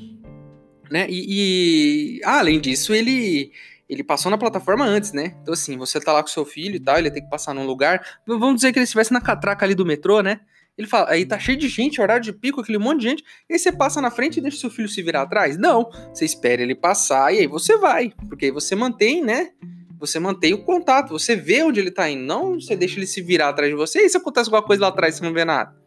Né? 0.90 1.06
E, 1.10 2.20
e 2.20 2.22
ah, 2.24 2.40
além 2.40 2.60
disso, 2.60 2.94
ele 2.94 3.52
ele 3.88 4.04
passou 4.04 4.30
na 4.30 4.38
plataforma 4.38 4.86
antes, 4.86 5.12
né? 5.14 5.36
Então, 5.42 5.52
assim, 5.52 5.76
você 5.76 6.00
tá 6.00 6.14
lá 6.14 6.22
com 6.22 6.30
seu 6.30 6.46
filho 6.46 6.76
e 6.76 6.80
tal, 6.80 7.00
ele 7.00 7.10
tem 7.10 7.24
que 7.24 7.30
passar 7.30 7.56
num 7.56 7.66
lugar. 7.66 8.20
Vamos 8.26 8.56
dizer 8.58 8.72
que 8.72 8.78
ele 8.78 8.84
estivesse 8.84 9.12
na 9.12 9.20
catraca 9.20 9.66
ali 9.66 9.74
do 9.74 9.84
metrô, 9.84 10.22
né? 10.22 10.42
Ele 10.78 10.88
fala, 10.88 11.10
aí 11.10 11.26
tá 11.26 11.38
cheio 11.38 11.58
de 11.58 11.68
gente, 11.68 12.00
horário 12.02 12.24
de 12.24 12.32
pico, 12.32 12.62
aquele 12.62 12.78
monte 12.78 13.02
de 13.02 13.10
gente. 13.10 13.24
E 13.50 13.54
aí 13.54 13.60
você 13.60 13.72
passa 13.72 14.02
na 14.02 14.10
frente 14.10 14.38
e 14.38 14.42
deixa 14.42 14.58
seu 14.58 14.70
filho 14.70 14.88
se 14.88 15.02
virar 15.02 15.24
atrás? 15.24 15.58
Não. 15.58 15.90
Você 16.14 16.24
espera 16.24 16.62
ele 16.62 16.74
passar 16.74 17.34
e 17.34 17.40
aí 17.40 17.48
você 17.48 17.78
vai. 17.78 18.14
Porque 18.30 18.46
aí 18.46 18.52
você 18.52 18.76
mantém, 18.76 19.22
né? 19.22 19.52
Você 20.00 20.18
mantém 20.18 20.54
o 20.54 20.64
contato, 20.64 21.10
você 21.10 21.36
vê 21.36 21.62
onde 21.62 21.82
ele 21.82 21.92
tá 21.92 22.10
indo. 22.10 22.24
Não 22.24 22.54
você 22.54 22.76
deixa 22.76 22.98
ele 22.98 23.06
se 23.06 23.22
virar 23.22 23.50
atrás 23.50 23.70
de 23.70 23.76
você. 23.76 24.04
E 24.04 24.10
se 24.10 24.16
acontece 24.16 24.48
alguma 24.48 24.66
coisa 24.66 24.84
lá 24.84 24.88
atrás 24.88 25.16
você 25.16 25.24
não 25.24 25.34
vê 25.34 25.44
nada? 25.44 25.78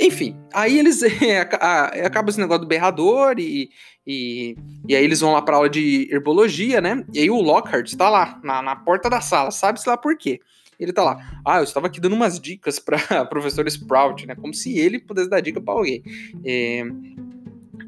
Enfim, 0.00 0.34
aí 0.52 0.78
eles 0.78 1.02
acaba 2.02 2.30
esse 2.30 2.40
negócio 2.40 2.62
do 2.62 2.66
berrador 2.66 3.38
e, 3.38 3.68
e, 4.06 4.56
e 4.88 4.96
aí 4.96 5.04
eles 5.04 5.20
vão 5.20 5.32
lá 5.32 5.42
pra 5.42 5.56
aula 5.56 5.68
de 5.68 6.08
herbologia, 6.10 6.80
né? 6.80 7.04
E 7.12 7.20
aí 7.20 7.30
o 7.30 7.40
Lockhart 7.40 7.86
está 7.86 8.08
lá, 8.08 8.40
na, 8.42 8.62
na 8.62 8.74
porta 8.74 9.10
da 9.10 9.20
sala, 9.20 9.50
sabe-se 9.50 9.86
lá 9.86 9.98
por 9.98 10.16
quê. 10.16 10.40
Ele 10.80 10.92
tá 10.92 11.02
lá. 11.04 11.40
Ah, 11.44 11.58
eu 11.58 11.64
estava 11.64 11.86
aqui 11.86 12.00
dando 12.00 12.14
umas 12.14 12.40
dicas 12.40 12.78
para 12.78 12.98
professor 13.26 13.66
Sprout, 13.66 14.26
né? 14.26 14.34
Como 14.34 14.54
se 14.54 14.78
ele 14.78 14.98
pudesse 14.98 15.28
dar 15.28 15.40
dica 15.40 15.60
para 15.60 15.74
alguém. 15.74 16.02
É... 16.44 16.84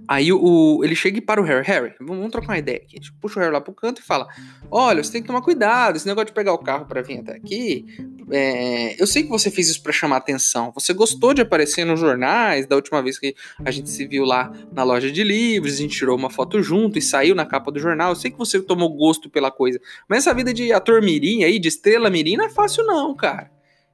Aí 0.08 0.32
o, 0.32 0.82
ele 0.84 0.94
chega 0.94 1.18
e 1.18 1.20
para 1.20 1.40
o 1.40 1.44
Harry. 1.44 1.64
Harry, 1.66 1.94
vamos, 2.00 2.30
trocar 2.30 2.48
uma 2.48 2.58
ideia 2.58 2.78
aqui. 2.78 2.98
Puxa 3.20 3.38
o 3.38 3.42
Harry 3.42 3.52
lá 3.52 3.60
pro 3.60 3.72
canto 3.72 4.00
e 4.00 4.04
fala: 4.04 4.28
Olha, 4.70 5.02
você 5.02 5.12
tem 5.12 5.22
que 5.22 5.26
tomar 5.26 5.42
cuidado. 5.42 5.96
Esse 5.96 6.06
negócio 6.06 6.26
de 6.26 6.32
pegar 6.32 6.52
o 6.52 6.58
carro 6.58 6.86
para 6.86 7.02
vir 7.02 7.20
até 7.20 7.34
aqui. 7.34 7.86
É, 8.30 9.00
eu 9.00 9.06
sei 9.06 9.22
que 9.22 9.28
você 9.28 9.50
fez 9.50 9.68
isso 9.68 9.82
para 9.82 9.92
chamar 9.92 10.18
atenção. 10.18 10.72
Você 10.74 10.92
gostou 10.92 11.34
de 11.34 11.42
aparecer 11.42 11.84
nos 11.84 12.00
jornais 12.00 12.66
da 12.66 12.76
última 12.76 13.02
vez 13.02 13.18
que 13.18 13.34
a 13.64 13.70
gente 13.70 13.90
se 13.90 14.06
viu 14.06 14.24
lá 14.24 14.52
na 14.72 14.82
loja 14.82 15.10
de 15.10 15.24
livros. 15.24 15.74
A 15.74 15.78
gente 15.78 15.96
tirou 15.96 16.16
uma 16.16 16.30
foto 16.30 16.62
junto 16.62 16.98
e 16.98 17.02
saiu 17.02 17.34
na 17.34 17.46
capa 17.46 17.70
do 17.70 17.78
jornal. 17.78 18.10
Eu 18.10 18.16
sei 18.16 18.30
que 18.30 18.38
você 18.38 18.60
tomou 18.60 18.90
gosto 18.90 19.28
pela 19.30 19.50
coisa. 19.50 19.80
Mas 20.08 20.18
essa 20.18 20.34
vida 20.34 20.52
de 20.52 20.72
ator 20.72 21.02
mirim 21.02 21.44
aí, 21.44 21.58
de 21.58 21.68
estrela 21.68 22.10
mirim, 22.10 22.36
não 22.36 22.44
é 22.44 22.50
fácil, 22.50 22.84
não, 22.84 23.14
cara. 23.14 23.50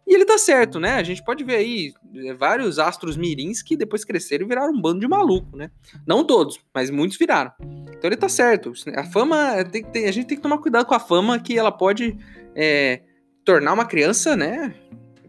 E 0.09 0.15
ele 0.15 0.25
tá 0.25 0.39
certo, 0.39 0.81
né? 0.81 0.95
A 0.95 1.03
gente 1.03 1.23
pode 1.23 1.45
ver 1.45 1.57
aí 1.57 1.93
é, 2.25 2.33
vários 2.33 2.79
astros 2.79 3.15
mirins 3.15 3.61
que 3.61 3.77
depois 3.77 4.07
cresceram 4.07 4.47
e 4.47 4.49
viraram 4.49 4.73
um 4.73 4.81
bando 4.81 5.01
de 5.01 5.07
maluco, 5.07 5.55
né? 5.55 5.71
Não 6.07 6.25
todos, 6.25 6.59
mas 6.75 6.89
muitos 6.91 7.19
viraram. 7.19 7.53
Então 7.61 8.09
ele 8.09 8.17
tá 8.17 8.29
certo. 8.29 8.73
A 8.97 9.05
fama, 9.05 9.63
tem, 9.67 9.85
tem, 9.85 10.07
a 10.07 10.13
gente 10.13 10.27
tem 10.27 10.39
que 10.39 10.43
tomar 10.43 10.57
cuidado 10.59 10.87
com 10.87 10.95
a 10.95 10.99
fama 10.99 11.39
que 11.39 11.59
ela 11.59 11.71
pode 11.71 12.17
é, 12.55 13.03
tornar 13.49 13.73
uma 13.73 13.87
criança, 13.87 14.37
né? 14.37 14.75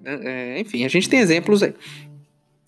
É, 0.04 0.58
é 0.58 0.60
enfim, 0.60 0.84
a 0.84 0.90
gente 0.90 1.08
tem 1.08 1.22
exemplos 1.22 1.64
aí. 1.64 1.74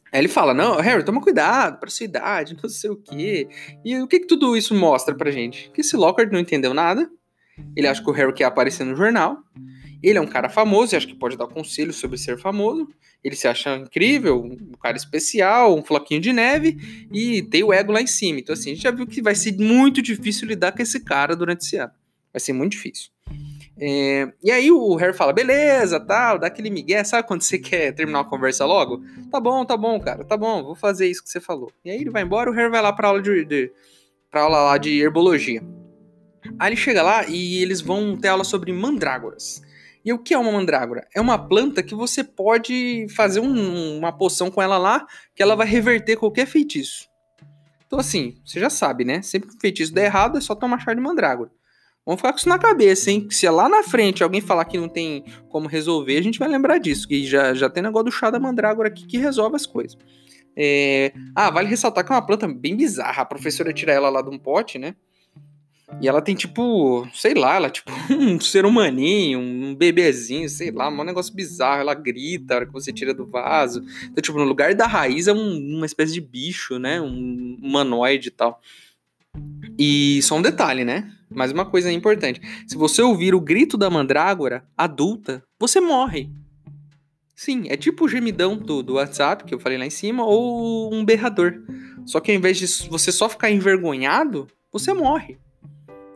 Aí 0.10 0.22
ele 0.22 0.30
fala: 0.30 0.54
Não, 0.54 0.80
Harry, 0.80 1.04
toma 1.04 1.20
cuidado 1.20 1.78
pra 1.78 1.90
sua 1.90 2.06
idade, 2.06 2.56
não 2.64 2.70
sei 2.70 2.90
o 2.90 2.96
quê. 2.96 3.50
E 3.84 3.98
o 4.00 4.08
que, 4.08 4.22
que 4.22 4.28
tudo 4.28 4.56
isso 4.56 4.74
mostra 4.74 5.14
pra 5.14 5.30
gente? 5.30 5.70
Que 5.74 5.82
esse 5.82 5.98
Lockhart 5.98 6.32
não 6.32 6.40
entendeu 6.40 6.74
nada. 6.74 7.10
Ele 7.76 7.86
acha 7.86 8.02
que 8.02 8.10
o 8.10 8.14
Harry 8.14 8.34
quer 8.34 8.46
aparecer 8.46 8.86
no 8.86 8.96
jornal. 8.96 9.40
Ele 10.02 10.18
é 10.18 10.22
um 10.22 10.26
cara 10.26 10.50
famoso 10.50 10.96
e 10.96 10.98
acho 10.98 11.06
que 11.06 11.14
pode 11.14 11.38
dar 11.38 11.48
conselho 11.48 11.92
sobre 11.92 12.18
ser 12.18 12.40
famoso. 12.40 12.88
Ele 13.22 13.36
se 13.36 13.48
acha 13.48 13.76
incrível, 13.76 14.42
um 14.42 14.72
cara 14.82 14.96
especial, 14.96 15.78
um 15.78 15.84
floquinho 15.84 16.22
de 16.22 16.32
neve 16.32 16.78
e 17.12 17.44
tem 17.44 17.62
o 17.62 17.74
ego 17.74 17.92
lá 17.92 18.02
em 18.02 18.08
cima. 18.08 18.40
Então, 18.40 18.54
assim, 18.54 18.72
a 18.72 18.74
gente 18.74 18.84
já 18.84 18.90
viu 18.90 19.06
que 19.06 19.22
vai 19.22 19.36
ser 19.36 19.56
muito 19.58 20.02
difícil 20.02 20.48
lidar 20.48 20.72
com 20.72 20.82
esse 20.82 21.02
cara 21.02 21.36
durante 21.36 21.66
esse 21.66 21.76
ano. 21.76 21.92
Vai 22.34 22.40
ser 22.40 22.54
muito 22.54 22.72
difícil. 22.72 23.12
É, 23.84 24.32
e 24.44 24.52
aí 24.52 24.72
o 24.72 24.96
Harry 24.96 25.12
fala, 25.12 25.34
beleza, 25.34 26.00
tal, 26.00 26.38
dá 26.38 26.46
aquele 26.46 26.70
migué, 26.70 27.04
sabe 27.04 27.28
quando 27.28 27.42
você 27.42 27.58
quer 27.58 27.92
terminar 27.92 28.20
a 28.20 28.24
conversa 28.24 28.64
logo? 28.64 29.02
Tá 29.32 29.40
bom, 29.40 29.66
tá 29.66 29.76
bom, 29.76 30.00
cara, 30.00 30.24
tá 30.24 30.38
bom, 30.38 30.64
vou 30.64 30.76
fazer 30.76 31.08
isso 31.08 31.24
que 31.24 31.30
você 31.32 31.40
falou. 31.40 31.72
E 31.84 31.90
aí 31.90 32.00
ele 32.00 32.12
vai 32.12 32.22
embora, 32.22 32.52
o 32.52 32.54
Harry 32.54 32.70
vai 32.70 32.80
lá 32.80 32.94
pra 32.94 33.08
aula 33.08 33.20
de, 33.20 33.44
de 33.44 33.72
pra 34.30 34.44
aula 34.44 34.62
lá 34.62 34.78
de 34.78 35.02
herbologia. 35.02 35.64
Aí 36.60 36.70
ele 36.70 36.76
chega 36.76 37.02
lá 37.02 37.26
e 37.28 37.60
eles 37.64 37.82
vão 37.82 38.16
ter 38.16 38.28
aula 38.28 38.44
sobre 38.44 38.72
mandrágoras. 38.72 39.64
E 40.06 40.14
o 40.14 40.20
que 40.20 40.36
é 40.36 40.38
uma 40.38 40.52
mandrágora? 40.52 41.08
É 41.16 41.20
uma 41.20 41.38
planta 41.40 41.82
que 41.82 41.96
você 41.96 42.24
pode 42.24 43.08
fazer 43.10 43.40
um, 43.40 43.98
uma 43.98 44.12
poção 44.12 44.52
com 44.52 44.62
ela 44.62 44.78
lá, 44.78 45.08
que 45.36 45.42
ela 45.42 45.56
vai 45.56 45.66
reverter 45.66 46.18
qualquer 46.18 46.46
feitiço. 46.46 47.08
Então, 47.88 47.98
assim, 47.98 48.36
você 48.46 48.60
já 48.60 48.70
sabe, 48.70 49.04
né? 49.04 49.24
Sempre 49.24 49.50
que 49.50 49.56
o 49.56 49.60
feitiço 49.60 49.92
der 49.92 50.06
errado, 50.06 50.38
é 50.38 50.42
só 50.42 50.54
tomar 50.54 50.80
chá 50.80 50.94
de 50.94 51.02
mandrágora. 51.02 51.52
Vamos 52.06 52.20
ficar 52.20 52.32
com 52.32 52.40
isso 52.40 52.50
na 52.50 52.58
cabeça, 52.58 53.12
hein? 53.12 53.28
Se 53.30 53.48
lá 53.48 53.70
na 53.70 53.84
frente 53.84 54.24
alguém 54.24 54.42
falar 54.42 54.66
que 54.66 54.78
não 54.78 54.90
tem 54.90 55.24
como 55.50 55.68
resolver, 55.68 56.18
a 56.18 56.24
gente 56.24 56.40
vai 56.40 56.50
lembrar 56.50 56.80
disso. 56.80 57.08
Que 57.08 57.26
já, 57.26 57.54
já 57.54 57.70
tem 57.70 57.84
negócio 57.84 58.06
do 58.06 58.12
chá 58.12 58.32
da 58.32 58.40
mandrágora 58.40 58.88
aqui 58.88 59.06
que 59.06 59.18
resolve 59.18 59.56
as 59.56 59.66
coisas. 59.66 59.98
É... 60.58 61.14
Ah, 61.36 61.52
vale 61.52 61.70
ressaltar 61.70 62.04
que 62.04 62.12
é 62.12 62.16
uma 62.16 62.26
planta 62.26 62.48
bem 62.48 62.76
bizarra. 62.76 63.22
A 63.22 63.26
professora 63.26 63.72
tira 63.72 63.94
ela 63.94 64.10
lá 64.10 64.22
de 64.22 64.30
um 64.30 64.40
pote, 64.40 64.80
né? 64.80 64.96
E 66.00 66.08
ela 66.08 66.22
tem 66.22 66.34
tipo, 66.34 67.08
sei 67.14 67.34
lá, 67.34 67.56
ela 67.56 67.68
é 67.68 67.70
tipo 67.70 67.92
um 68.10 68.40
ser 68.40 68.66
humaninho, 68.66 69.40
um 69.40 69.76
bebezinho, 69.76 70.50
sei 70.50 70.72
lá, 70.72 70.90
um 70.90 71.04
negócio 71.04 71.36
bizarro. 71.36 71.82
Ela 71.82 71.94
grita 71.94 72.54
a 72.54 72.58
hora 72.58 72.66
que 72.66 72.74
você 72.74 72.92
tira 72.92 73.14
do 73.14 73.28
vaso. 73.28 73.84
Então, 74.06 74.22
tipo, 74.22 74.40
no 74.40 74.46
lugar 74.46 74.74
da 74.74 74.88
raiz 74.88 75.28
é 75.28 75.34
um, 75.34 75.78
uma 75.78 75.86
espécie 75.86 76.14
de 76.14 76.22
bicho, 76.22 76.80
né? 76.80 77.00
Um 77.00 77.60
humanoide 77.62 78.30
e 78.30 78.32
tal. 78.32 78.60
E 79.78 80.20
só 80.24 80.36
um 80.36 80.42
detalhe, 80.42 80.84
né? 80.84 81.12
Mais 81.34 81.52
uma 81.52 81.66
coisa 81.66 81.92
importante. 81.92 82.42
Se 82.68 82.78
você 82.78 83.02
ouvir 83.02 83.34
o 83.34 83.42
grito 83.42 83.78
da 83.78 83.90
mandrágora 83.90 84.64
adulta, 84.78 85.44
você 85.60 85.80
morre. 85.80 86.30
Sim, 87.36 87.64
é 87.70 87.78
tipo 87.78 88.06
o 88.06 88.08
gemidão 88.08 88.56
do, 88.56 88.84
do 88.84 88.94
WhatsApp, 88.94 89.46
que 89.46 89.54
eu 89.54 89.60
falei 89.60 89.78
lá 89.78 89.86
em 89.86 89.90
cima, 89.90 90.24
ou 90.26 90.94
um 90.94 91.04
berrador. 91.04 91.54
Só 92.06 92.20
que 92.20 92.32
ao 92.32 92.38
invés 92.38 92.58
de 92.58 92.68
você 92.88 93.12
só 93.12 93.28
ficar 93.28 93.50
envergonhado, 93.50 94.48
você 94.72 94.94
morre. 94.94 95.38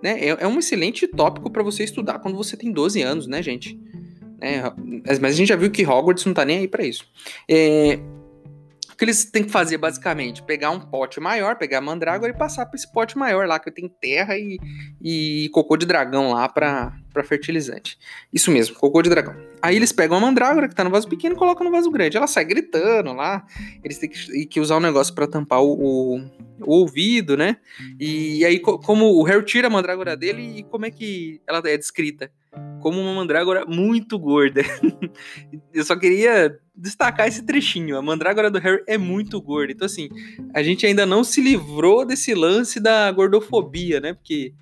Né? 0.04 0.20
É, 0.20 0.28
é 0.28 0.48
um 0.48 0.60
excelente 0.60 1.08
tópico 1.08 1.50
para 1.50 1.64
você 1.64 1.84
estudar 1.84 2.20
quando 2.20 2.38
você 2.38 2.56
tem 2.56 2.72
12 2.72 3.02
anos, 3.02 3.28
né, 3.28 3.42
gente? 3.42 3.80
É, 4.40 4.62
mas 5.20 5.34
a 5.34 5.38
gente 5.38 5.48
já 5.48 5.56
viu 5.56 5.72
que 5.72 5.86
Hogwarts 5.86 6.26
não 6.26 6.34
tá 6.34 6.46
nem 6.46 6.60
aí 6.60 6.68
para 6.68 6.86
isso. 6.86 7.08
É, 7.50 8.00
o 8.96 8.98
que 8.98 9.04
eles 9.04 9.26
têm 9.26 9.44
que 9.44 9.52
fazer, 9.52 9.78
basicamente? 9.78 10.42
Pegar 10.42 10.70
um 10.70 10.80
pote 10.80 11.20
maior, 11.20 11.58
pegar 11.58 11.80
a 11.80 11.82
mandrágora 11.82 12.32
e 12.32 12.38
passar 12.38 12.66
para 12.66 12.78
esse 12.78 12.90
pote 12.90 13.18
maior 13.18 13.46
lá, 13.46 13.60
que 13.60 13.70
tem 13.70 13.90
terra 13.90 14.38
e, 14.38 14.58
e 15.02 15.50
cocô 15.50 15.76
de 15.76 15.86
dragão 15.86 16.32
lá 16.32 16.48
para 16.48 16.94
fertilizante. 17.26 18.00
Isso 18.32 18.50
mesmo, 18.50 18.74
cocô 18.76 19.02
de 19.02 19.10
dragão. 19.10 19.36
Aí 19.62 19.76
eles 19.76 19.92
pegam 19.92 20.16
a 20.16 20.22
mandrágora, 20.22 20.70
que 20.70 20.74
tá 20.74 20.82
no 20.82 20.90
vaso 20.90 21.10
pequeno, 21.10 21.36
e 21.36 21.38
colocam 21.38 21.66
no 21.66 21.72
vaso 21.72 21.92
grande. 21.92 22.16
Ela 22.16 22.26
sai 22.26 22.46
gritando 22.46 23.12
lá. 23.12 23.46
Eles 23.84 23.98
têm 23.98 24.10
que, 24.10 24.46
que 24.46 24.62
usar 24.62 24.78
um 24.78 24.80
negócio 24.80 25.14
para 25.14 25.28
tampar 25.28 25.62
o, 25.62 25.74
o, 25.74 26.18
o, 26.62 26.74
ouvido, 26.80 27.36
né? 27.36 27.58
E 28.00 28.46
aí, 28.46 28.62
como 28.62 29.08
o 29.08 29.24
Harry 29.24 29.44
tira 29.44 29.68
a 29.68 29.70
mandrágora 29.70 30.16
dele, 30.16 30.60
e 30.60 30.64
como 30.64 30.86
é 30.86 30.92
que 30.92 31.42
ela 31.46 31.62
é 31.66 31.78
descrita? 31.78 32.32
Como 32.86 33.02
uma 33.02 33.16
mandrágora 33.16 33.66
muito 33.66 34.20
gorda. 34.20 34.62
eu 35.74 35.84
só 35.84 35.96
queria 35.96 36.60
destacar 36.76 37.28
esse 37.28 37.44
trechinho. 37.44 37.98
A 37.98 38.02
mandrágora 38.02 38.52
do 38.52 38.60
Harry 38.60 38.84
é 38.88 38.96
muito 38.96 39.42
gorda. 39.42 39.72
Então, 39.72 39.88
assim, 39.88 40.08
a 40.54 40.62
gente 40.62 40.86
ainda 40.86 41.04
não 41.04 41.24
se 41.24 41.42
livrou 41.42 42.06
desse 42.06 42.36
lance 42.36 42.80
da 42.80 43.12
gordofobia, 43.12 44.00
né? 44.00 44.14
Porque 44.14 44.54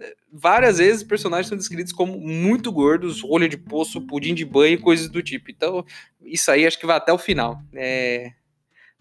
eh, 0.00 0.14
várias 0.32 0.78
vezes 0.78 1.02
os 1.02 1.06
personagens 1.06 1.48
são 1.48 1.58
descritos 1.58 1.92
como 1.92 2.18
muito 2.18 2.72
gordos, 2.72 3.22
olho 3.22 3.46
de 3.46 3.58
poço, 3.58 4.00
pudim 4.00 4.34
de 4.34 4.46
banho, 4.46 4.80
coisas 4.80 5.10
do 5.10 5.22
tipo. 5.22 5.50
Então, 5.50 5.84
isso 6.22 6.50
aí 6.50 6.66
acho 6.66 6.78
que 6.78 6.86
vai 6.86 6.96
até 6.96 7.12
o 7.12 7.18
final. 7.18 7.60
É... 7.74 8.32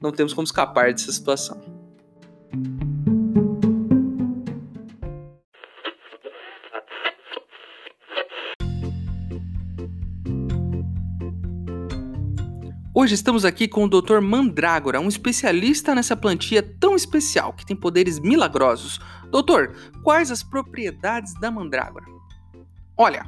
Não 0.02 0.12
temos 0.12 0.34
como 0.34 0.44
escapar 0.44 0.92
dessa 0.92 1.14
situação. 1.14 1.83
Hoje 12.96 13.16
estamos 13.16 13.44
aqui 13.44 13.68
com 13.68 13.86
o 13.86 13.90
Dr. 13.90 14.20
Mandrágora, 14.22 15.02
um 15.02 15.08
especialista 15.08 15.96
nessa 15.96 16.16
plantia 16.16 16.62
tão 16.62 16.96
especial 16.96 17.52
que 17.52 17.66
tem 17.66 17.76
poderes 17.76 18.20
milagrosos. 18.20 19.00
Doutor, 19.32 19.76
quais 20.04 20.30
as 20.30 20.44
propriedades 20.44 21.34
da 21.40 21.50
mandrágora? 21.50 22.06
Olha, 22.96 23.26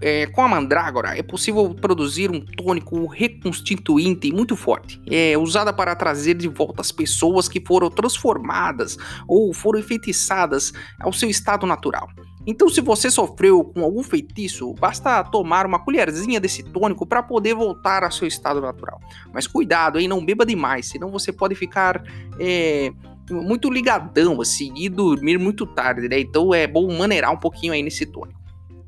é, 0.00 0.26
com 0.26 0.40
a 0.40 0.46
mandrágora 0.46 1.18
é 1.18 1.22
possível 1.24 1.74
produzir 1.74 2.30
um 2.30 2.40
tônico 2.40 3.06
reconstituinte 3.06 4.32
muito 4.32 4.54
forte. 4.54 5.02
É 5.10 5.36
usada 5.36 5.72
para 5.72 5.96
trazer 5.96 6.34
de 6.34 6.46
volta 6.46 6.80
as 6.80 6.92
pessoas 6.92 7.48
que 7.48 7.60
foram 7.60 7.90
transformadas 7.90 8.96
ou 9.26 9.52
foram 9.52 9.80
enfeitiçadas 9.80 10.72
ao 11.00 11.12
seu 11.12 11.28
estado 11.28 11.66
natural. 11.66 12.08
Então, 12.46 12.68
se 12.68 12.80
você 12.80 13.10
sofreu 13.10 13.64
com 13.64 13.82
algum 13.82 14.02
feitiço, 14.02 14.72
basta 14.74 15.24
tomar 15.24 15.66
uma 15.66 15.80
colherzinha 15.80 16.38
desse 16.38 16.62
tônico 16.62 17.04
para 17.04 17.22
poder 17.22 17.54
voltar 17.54 18.04
ao 18.04 18.12
seu 18.12 18.28
estado 18.28 18.60
natural. 18.60 19.00
Mas 19.34 19.46
cuidado, 19.48 19.98
hein? 19.98 20.06
Não 20.06 20.24
beba 20.24 20.46
demais, 20.46 20.86
senão 20.86 21.10
você 21.10 21.32
pode 21.32 21.56
ficar 21.56 22.04
é, 22.38 22.92
muito 23.30 23.68
ligadão 23.68 24.40
assim 24.40 24.72
e 24.76 24.88
dormir 24.88 25.38
muito 25.38 25.66
tarde, 25.66 26.08
né? 26.08 26.20
Então 26.20 26.54
é 26.54 26.66
bom 26.66 26.96
maneirar 26.96 27.32
um 27.32 27.38
pouquinho 27.38 27.72
aí 27.72 27.82
nesse 27.82 28.06
tônico. 28.06 28.40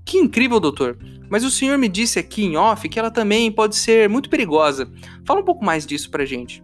Que 0.04 0.18
incrível, 0.18 0.60
doutor! 0.60 0.96
Mas 1.28 1.44
o 1.44 1.50
senhor 1.50 1.76
me 1.76 1.88
disse 1.88 2.18
aqui 2.18 2.44
em 2.44 2.56
off 2.56 2.88
que 2.88 2.98
ela 2.98 3.10
também 3.10 3.50
pode 3.52 3.76
ser 3.76 4.08
muito 4.08 4.30
perigosa. 4.30 4.90
Fala 5.26 5.40
um 5.40 5.44
pouco 5.44 5.64
mais 5.64 5.84
disso 5.84 6.10
pra 6.10 6.24
gente. 6.24 6.62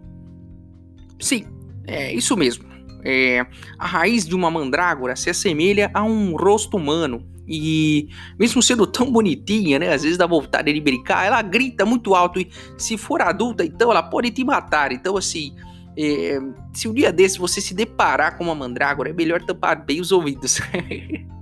Sim, 1.21 1.47
é 1.87 2.15
isso 2.15 2.37
mesmo. 2.37 2.74
É, 3.05 3.47
a 3.79 3.87
raiz 3.87 4.27
de 4.27 4.35
uma 4.35 4.51
mandrágora 4.51 5.15
se 5.15 5.29
assemelha 5.29 5.91
a 5.93 6.03
um 6.03 6.37
rosto 6.37 6.77
humano. 6.77 7.27
E 7.47 8.09
mesmo 8.39 8.63
sendo 8.63 8.87
tão 8.87 9.13
bonitinha, 9.13 9.79
né? 9.79 9.93
Às 9.93 10.03
vezes 10.03 10.17
dá 10.17 10.27
vontade 10.27 10.73
de 10.73 10.81
brincar, 10.81 11.27
ela 11.27 11.43
grita 11.43 11.85
muito 11.85 12.15
alto. 12.15 12.41
E 12.41 12.49
se 12.79 12.97
for 12.97 13.21
adulta, 13.21 13.65
então 13.65 13.91
ela 13.91 14.03
pode 14.03 14.31
te 14.31 14.43
matar. 14.43 14.93
Então, 14.93 15.17
assim, 15.17 15.55
é, 15.97 16.39
se 16.73 16.89
um 16.89 16.95
dia 16.95 17.13
desse 17.13 17.39
você 17.39 17.61
se 17.61 17.75
deparar 17.75 18.39
com 18.39 18.45
uma 18.45 18.55
mandrágora, 18.55 19.11
é 19.11 19.13
melhor 19.13 19.43
tampar 19.43 19.85
bem 19.85 20.01
os 20.01 20.11
ouvidos. 20.11 20.61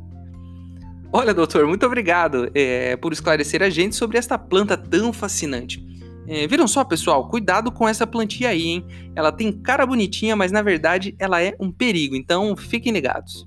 Olha, 1.15 1.35
doutor, 1.35 1.67
muito 1.67 1.85
obrigado 1.85 2.51
é, 2.55 2.97
por 2.97 3.13
esclarecer 3.13 3.63
a 3.63 3.69
gente 3.69 3.95
sobre 3.95 4.17
esta 4.17 4.39
planta 4.39 4.77
tão 4.77 5.13
fascinante. 5.13 5.85
É, 6.27 6.47
viram 6.47 6.69
só, 6.69 6.85
pessoal? 6.85 7.29
Cuidado 7.29 7.73
com 7.73 7.89
essa 7.89 8.07
plantinha 8.07 8.51
aí, 8.51 8.63
hein? 8.63 8.87
Ela 9.17 9.33
tem 9.33 9.53
cara 9.53 9.85
bonitinha, 9.85 10.37
mas 10.37 10.53
na 10.53 10.63
verdade 10.63 11.17
ela 11.19 11.43
é 11.43 11.57
um 11.59 11.71
perigo, 11.71 12.15
então 12.15 12.57
fiquem 12.57 12.93
ligados. 12.93 13.47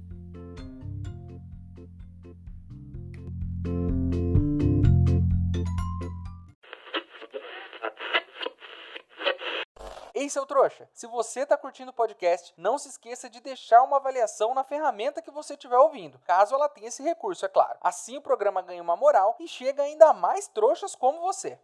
Ei, 10.13 10.29
seu 10.29 10.45
trouxa! 10.45 10.87
Se 10.93 11.07
você 11.07 11.41
está 11.41 11.57
curtindo 11.57 11.91
o 11.91 11.93
podcast, 11.93 12.53
não 12.57 12.77
se 12.77 12.87
esqueça 12.87 13.29
de 13.29 13.41
deixar 13.41 13.83
uma 13.83 13.97
avaliação 13.97 14.53
na 14.53 14.63
ferramenta 14.63 15.21
que 15.21 15.29
você 15.29 15.53
estiver 15.53 15.77
ouvindo, 15.77 16.17
caso 16.25 16.55
ela 16.55 16.69
tenha 16.69 16.87
esse 16.87 17.03
recurso, 17.03 17.45
é 17.45 17.49
claro. 17.49 17.77
Assim 17.81 18.17
o 18.17 18.21
programa 18.21 18.61
ganha 18.61 18.81
uma 18.81 18.95
moral 18.95 19.35
e 19.39 19.47
chega 19.47 19.83
ainda 19.83 20.13
mais 20.13 20.47
trouxas 20.47 20.95
como 20.95 21.19
você. 21.19 21.59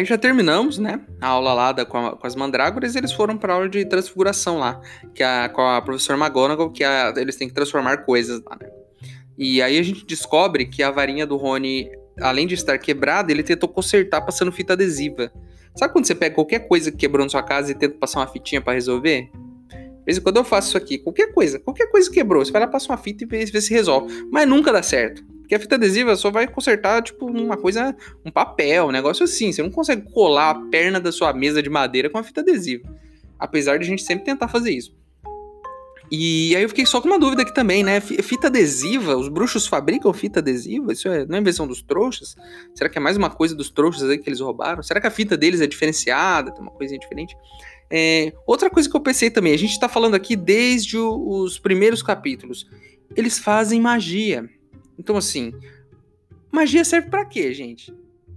Aí 0.00 0.06
já 0.06 0.16
terminamos, 0.16 0.78
né? 0.78 0.98
A 1.20 1.26
aula 1.26 1.52
lá 1.52 1.72
da, 1.72 1.84
com, 1.84 1.98
a, 1.98 2.16
com, 2.16 2.26
as 2.26 2.34
mandrágoras, 2.34 2.96
eles 2.96 3.12
foram 3.12 3.36
para 3.36 3.52
aula 3.52 3.68
de 3.68 3.84
transfiguração 3.84 4.56
lá, 4.56 4.80
que 5.14 5.22
a, 5.22 5.46
com 5.50 5.60
a 5.60 5.82
professora 5.82 6.18
McGonagall, 6.18 6.70
que 6.70 6.82
a, 6.82 7.12
eles 7.18 7.36
têm 7.36 7.46
que 7.46 7.52
transformar 7.52 7.98
coisas 7.98 8.40
lá, 8.42 8.56
né? 8.58 8.66
E 9.36 9.60
aí 9.60 9.78
a 9.78 9.82
gente 9.82 10.06
descobre 10.06 10.64
que 10.64 10.82
a 10.82 10.90
varinha 10.90 11.26
do 11.26 11.36
Rony, 11.36 11.90
além 12.18 12.46
de 12.46 12.54
estar 12.54 12.78
quebrada, 12.78 13.30
ele 13.30 13.42
tentou 13.42 13.68
consertar 13.68 14.22
passando 14.22 14.50
fita 14.50 14.72
adesiva. 14.72 15.30
Sabe 15.76 15.92
quando 15.92 16.06
você 16.06 16.14
pega 16.14 16.34
qualquer 16.34 16.60
coisa 16.60 16.90
que 16.90 16.96
quebrou 16.96 17.26
na 17.26 17.28
sua 17.28 17.42
casa 17.42 17.70
e 17.70 17.74
tenta 17.74 17.98
passar 17.98 18.20
uma 18.20 18.26
fitinha 18.26 18.62
para 18.62 18.72
resolver? 18.72 19.30
De 19.70 20.04
vez 20.06 20.16
em 20.16 20.22
quando 20.22 20.38
eu 20.38 20.44
faço 20.44 20.68
isso 20.68 20.78
aqui. 20.78 20.96
Qualquer 20.96 21.34
coisa, 21.34 21.58
qualquer 21.58 21.90
coisa 21.90 22.10
quebrou, 22.10 22.42
você 22.42 22.50
vai 22.50 22.62
lá, 22.62 22.66
passa 22.66 22.90
uma 22.90 22.96
fita 22.96 23.24
e 23.24 23.26
vê, 23.26 23.44
vê 23.44 23.60
se 23.60 23.74
resolve. 23.74 24.26
Mas 24.32 24.48
nunca 24.48 24.72
dá 24.72 24.82
certo. 24.82 25.22
Porque 25.50 25.56
a 25.56 25.60
fita 25.60 25.74
adesiva 25.74 26.14
só 26.14 26.30
vai 26.30 26.46
consertar, 26.46 27.02
tipo, 27.02 27.26
uma 27.26 27.56
coisa, 27.56 27.96
um 28.24 28.30
papel, 28.30 28.86
um 28.86 28.92
negócio 28.92 29.24
assim. 29.24 29.50
Você 29.50 29.60
não 29.60 29.70
consegue 29.70 30.08
colar 30.12 30.50
a 30.50 30.54
perna 30.54 31.00
da 31.00 31.10
sua 31.10 31.32
mesa 31.32 31.60
de 31.60 31.68
madeira 31.68 32.08
com 32.08 32.18
a 32.18 32.22
fita 32.22 32.40
adesiva. 32.40 32.88
Apesar 33.36 33.76
de 33.76 33.84
a 33.84 33.88
gente 33.88 34.04
sempre 34.04 34.24
tentar 34.24 34.46
fazer 34.46 34.70
isso. 34.70 34.94
E 36.08 36.54
aí 36.54 36.62
eu 36.62 36.68
fiquei 36.68 36.86
só 36.86 37.00
com 37.00 37.08
uma 37.08 37.18
dúvida 37.18 37.42
aqui 37.42 37.52
também, 37.52 37.82
né? 37.82 38.00
Fita 38.00 38.46
adesiva, 38.46 39.16
os 39.16 39.26
bruxos 39.26 39.66
fabricam 39.66 40.12
fita 40.12 40.38
adesiva? 40.38 40.92
Isso 40.92 41.08
é, 41.08 41.26
não 41.26 41.36
é 41.36 41.40
invenção 41.40 41.66
dos 41.66 41.82
trouxas? 41.82 42.36
Será 42.72 42.88
que 42.88 42.98
é 42.98 43.00
mais 43.00 43.16
uma 43.16 43.28
coisa 43.28 43.52
dos 43.52 43.70
trouxas 43.70 44.08
aí 44.08 44.18
que 44.18 44.28
eles 44.28 44.38
roubaram? 44.38 44.84
Será 44.84 45.00
que 45.00 45.08
a 45.08 45.10
fita 45.10 45.36
deles 45.36 45.60
é 45.60 45.66
diferenciada, 45.66 46.52
tem 46.52 46.62
uma 46.62 46.70
coisinha 46.70 47.00
diferente? 47.00 47.36
É, 47.90 48.32
outra 48.46 48.70
coisa 48.70 48.88
que 48.88 48.96
eu 48.96 49.00
pensei 49.00 49.30
também, 49.32 49.52
a 49.52 49.58
gente 49.58 49.80
tá 49.80 49.88
falando 49.88 50.14
aqui 50.14 50.36
desde 50.36 50.96
o, 50.96 51.42
os 51.42 51.58
primeiros 51.58 52.04
capítulos. 52.04 52.70
Eles 53.16 53.36
fazem 53.36 53.80
magia. 53.80 54.48
Então, 55.00 55.16
assim, 55.16 55.54
magia 56.52 56.84
serve 56.84 57.08
para 57.08 57.24
quê, 57.24 57.54
gente? 57.54 57.94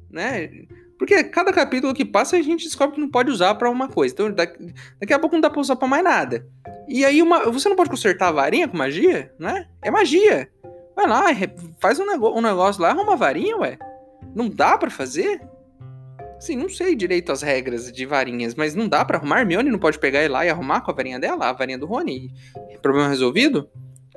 Né? 0.09 0.65
Porque 0.97 1.21
cada 1.25 1.51
capítulo 1.51 1.93
que 1.93 2.05
passa 2.05 2.37
a 2.37 2.41
gente 2.41 2.63
descobre 2.63 2.95
que 2.95 3.01
não 3.01 3.09
pode 3.09 3.29
usar 3.29 3.55
para 3.55 3.69
uma 3.69 3.89
coisa. 3.89 4.13
Então 4.13 4.31
daqui, 4.31 4.73
daqui, 5.01 5.13
a 5.13 5.19
pouco 5.19 5.35
não 5.35 5.41
dá 5.41 5.49
pra 5.49 5.59
usar 5.59 5.75
pra 5.75 5.85
mais 5.85 6.03
nada. 6.03 6.47
E 6.87 7.03
aí 7.03 7.21
uma, 7.21 7.51
você 7.51 7.67
não 7.67 7.75
pode 7.75 7.89
consertar 7.89 8.29
a 8.29 8.31
varinha 8.31 8.69
com 8.69 8.77
magia, 8.77 9.29
né? 9.37 9.67
É 9.81 9.91
magia. 9.91 10.49
Vai 10.95 11.05
lá, 11.05 11.25
faz 11.81 11.99
um, 11.99 12.05
negócio, 12.05 12.37
um 12.37 12.41
negócio 12.41 12.81
lá, 12.81 12.91
arruma 12.91 13.13
a 13.13 13.17
varinha, 13.17 13.57
ué. 13.57 13.77
Não 14.33 14.47
dá 14.47 14.77
para 14.77 14.89
fazer? 14.89 15.41
Sim, 16.39 16.55
não 16.55 16.69
sei 16.69 16.95
direito 16.95 17.33
as 17.33 17.41
regras 17.41 17.91
de 17.91 18.05
varinhas, 18.05 18.55
mas 18.55 18.73
não 18.73 18.87
dá 18.87 19.03
para 19.03 19.17
arrumar. 19.17 19.41
Hermione 19.41 19.69
não 19.69 19.79
pode 19.79 19.99
pegar 19.99 20.21
e 20.21 20.25
ir 20.25 20.29
lá 20.29 20.45
e 20.45 20.49
arrumar 20.49 20.79
com 20.81 20.91
a 20.91 20.93
varinha 20.93 21.19
dela, 21.19 21.49
a 21.49 21.53
varinha 21.53 21.77
do 21.77 21.85
Rony. 21.85 22.31
Problema 22.81 23.09
resolvido? 23.09 23.69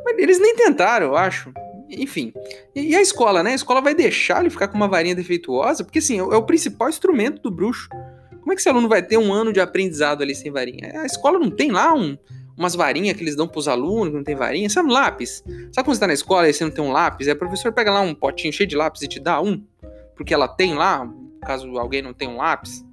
Mas 0.05 0.17
eles 0.19 0.39
nem 0.39 0.55
tentaram, 0.55 1.07
eu 1.07 1.17
acho. 1.17 1.53
Enfim. 1.89 2.33
E, 2.75 2.95
a 2.95 3.01
escola, 3.01 3.43
né? 3.43 3.53
A 3.53 3.55
escola 3.55 3.81
vai 3.81 3.95
deixar 3.95 4.41
ele 4.41 4.51
ficar 4.51 4.69
com 4.69 4.77
uma 4.77 4.89
varinha 4.89 5.15
defeituosa? 5.15 5.85
Porque, 5.85 5.99
assim, 5.99 6.17
é, 6.17 6.23
é 6.23 6.37
o 6.37 6.43
principal 6.43 6.89
instrumento 6.89 7.41
do 7.43 7.51
bruxo. 7.51 7.89
Como 8.41 8.53
é 8.53 8.55
que 8.55 8.61
esse 8.61 8.69
aluno 8.69 8.89
vai 8.89 9.03
ter 9.03 9.19
um 9.19 9.33
ano 9.33 9.53
de 9.53 9.61
aprendizado 9.61 10.23
ali 10.23 10.35
sem 10.35 10.53
varinha? 10.53 11.01
A 11.01 11.07
escola 11.07 11.39
não 11.39 11.51
tem 11.51 11.71
lá 11.71 11.93
um, 11.95 12.17
umas 12.57 12.75
varinhas 12.75 13.17
que 13.17 13.23
eles 13.23 13.37
dão 13.37 13.49
pros 13.49 13.69
alunos 13.69 14.11
que 14.11 14.17
não 14.17 14.25
tem 14.25 14.37
varinha? 14.37 14.71
Sabe 14.71 14.89
um 14.89 14.93
lápis? 14.93 15.43
Sabe 15.73 15.85
quando 15.85 15.95
você 15.95 16.01
tá 16.01 16.07
na 16.07 16.15
escola 16.15 16.49
e 16.49 16.53
você 16.53 16.65
não 16.65 16.71
tem 16.71 16.85
um 16.85 16.93
lápis? 16.93 17.27
Aí 17.27 17.33
a 17.33 17.37
professora 17.37 17.73
pega 17.73 17.93
lá 17.93 18.01
um 18.01 18.15
potinho 18.15 18.53
cheio 18.53 18.69
de 18.69 18.77
lápis 18.77 19.03
e 19.03 19.09
te 19.09 19.19
dá 19.19 19.41
um? 19.41 19.63
Porque 20.17 20.33
ela 20.33 20.47
tem 20.49 20.75
lá, 20.75 21.13
caso 21.43 21.77
alguém 21.77 22.03
não 22.03 22.15
tenha 22.15 22.31
um 22.31 22.37
lápis. 22.37 22.85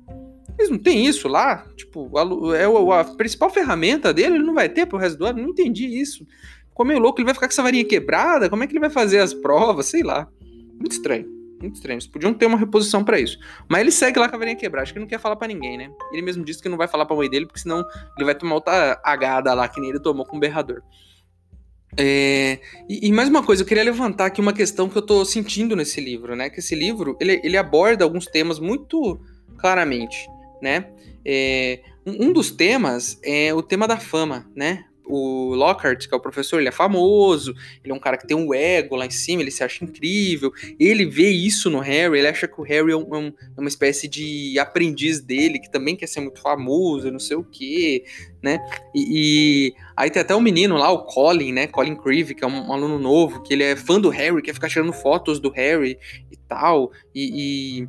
Eles 0.57 0.69
não 0.69 0.77
tem 0.77 1.05
isso 1.05 1.27
lá? 1.27 1.65
Tipo, 1.75 2.11
é 2.53 2.65
a 2.65 3.03
principal 3.03 3.49
ferramenta 3.49 4.13
dele, 4.13 4.35
ele 4.35 4.43
não 4.43 4.53
vai 4.53 4.69
ter 4.69 4.85
pro 4.85 4.97
resto 4.97 5.17
do 5.17 5.25
ano? 5.25 5.41
Não 5.41 5.49
entendi 5.49 5.85
isso. 5.85 6.25
Ficou 6.73 6.87
meio 6.87 6.99
louco, 6.99 7.19
ele 7.19 7.25
vai 7.25 7.35
ficar 7.35 7.47
com 7.47 7.51
essa 7.51 7.61
varinha 7.61 7.85
quebrada? 7.85 8.49
Como 8.49 8.63
é 8.63 8.67
que 8.67 8.73
ele 8.73 8.79
vai 8.79 8.89
fazer 8.89 9.19
as 9.19 9.31
provas? 9.31 9.85
Sei 9.85 10.01
lá. 10.01 10.27
Muito 10.79 10.93
estranho. 10.93 11.29
Muito 11.61 11.75
estranho. 11.75 11.97
Eles 11.97 12.07
podiam 12.07 12.33
ter 12.33 12.47
uma 12.47 12.57
reposição 12.57 13.03
para 13.03 13.19
isso. 13.19 13.37
Mas 13.69 13.81
ele 13.81 13.91
segue 13.91 14.17
lá 14.17 14.27
com 14.27 14.35
a 14.35 14.39
varinha 14.39 14.57
quebrada. 14.57 14.81
Acho 14.81 14.91
que 14.91 14.97
ele 14.97 15.05
não 15.05 15.09
quer 15.09 15.19
falar 15.19 15.35
para 15.35 15.47
ninguém, 15.47 15.77
né? 15.77 15.91
Ele 16.11 16.23
mesmo 16.23 16.43
disse 16.43 16.63
que 16.63 16.67
não 16.67 16.75
vai 16.75 16.87
falar 16.87 17.05
pra 17.05 17.15
mãe 17.15 17.29
dele, 17.29 17.45
porque 17.45 17.59
senão 17.59 17.85
ele 18.17 18.25
vai 18.25 18.33
tomar 18.33 18.55
outra 18.55 18.99
agada 19.03 19.53
lá, 19.53 19.67
que 19.67 19.79
nem 19.79 19.91
ele 19.91 19.99
tomou 19.99 20.25
com 20.25 20.37
o 20.37 20.39
berrador. 20.39 20.81
É, 21.95 22.57
e, 22.89 23.07
e, 23.07 23.11
mais 23.11 23.29
uma 23.29 23.43
coisa, 23.43 23.61
eu 23.61 23.67
queria 23.67 23.83
levantar 23.83 24.25
aqui 24.25 24.41
uma 24.41 24.51
questão 24.51 24.89
que 24.89 24.97
eu 24.97 25.01
tô 25.03 25.23
sentindo 25.23 25.75
nesse 25.75 26.01
livro, 26.01 26.35
né? 26.35 26.49
Que 26.49 26.59
esse 26.59 26.73
livro, 26.73 27.15
ele, 27.21 27.39
ele 27.43 27.55
aborda 27.55 28.03
alguns 28.03 28.25
temas 28.25 28.59
muito 28.59 29.21
claramente, 29.59 30.27
né? 30.59 30.89
É, 31.23 31.81
um, 32.03 32.29
um 32.29 32.33
dos 32.33 32.49
temas 32.49 33.19
é 33.23 33.53
o 33.53 33.61
tema 33.61 33.87
da 33.87 33.97
fama, 33.97 34.49
né? 34.55 34.85
O 35.05 35.53
Lockhart, 35.55 36.07
que 36.07 36.13
é 36.13 36.17
o 36.17 36.19
professor, 36.19 36.59
ele 36.59 36.69
é 36.69 36.71
famoso, 36.71 37.53
ele 37.83 37.91
é 37.91 37.95
um 37.95 37.99
cara 37.99 38.17
que 38.17 38.27
tem 38.27 38.35
um 38.35 38.53
ego 38.53 38.95
lá 38.95 39.05
em 39.05 39.11
cima, 39.11 39.41
ele 39.41 39.51
se 39.51 39.63
acha 39.63 39.83
incrível, 39.83 40.51
ele 40.79 41.05
vê 41.05 41.29
isso 41.29 41.69
no 41.69 41.79
Harry, 41.79 42.19
ele 42.19 42.27
acha 42.27 42.47
que 42.47 42.59
o 42.59 42.63
Harry 42.63 42.91
é, 42.91 42.95
um, 42.95 43.27
é 43.27 43.59
uma 43.59 43.67
espécie 43.67 44.07
de 44.07 44.57
aprendiz 44.59 45.19
dele, 45.19 45.59
que 45.59 45.71
também 45.71 45.95
quer 45.95 46.07
ser 46.07 46.21
muito 46.21 46.41
famoso, 46.41 47.11
não 47.11 47.19
sei 47.19 47.37
o 47.37 47.43
quê, 47.43 48.05
né? 48.41 48.59
E, 48.93 49.05
e 49.09 49.73
aí 49.95 50.09
tem 50.09 50.21
até 50.21 50.35
um 50.35 50.41
menino 50.41 50.75
lá, 50.77 50.91
o 50.91 51.05
Colin, 51.05 51.51
né? 51.51 51.67
Colin 51.67 51.95
Creevy, 51.95 52.35
que 52.35 52.43
é 52.43 52.47
um, 52.47 52.67
um, 52.69 52.73
aluno 52.73 52.99
novo, 52.99 53.41
que 53.41 53.53
ele 53.53 53.63
é 53.63 53.75
fã 53.75 53.99
do 53.99 54.09
Harry, 54.09 54.41
quer 54.41 54.53
ficar 54.53 54.69
tirando 54.69 54.93
fotos 54.93 55.39
do 55.39 55.49
Harry 55.49 55.97
e 56.31 56.37
tal, 56.47 56.91
e, 57.13 57.81
e 57.81 57.87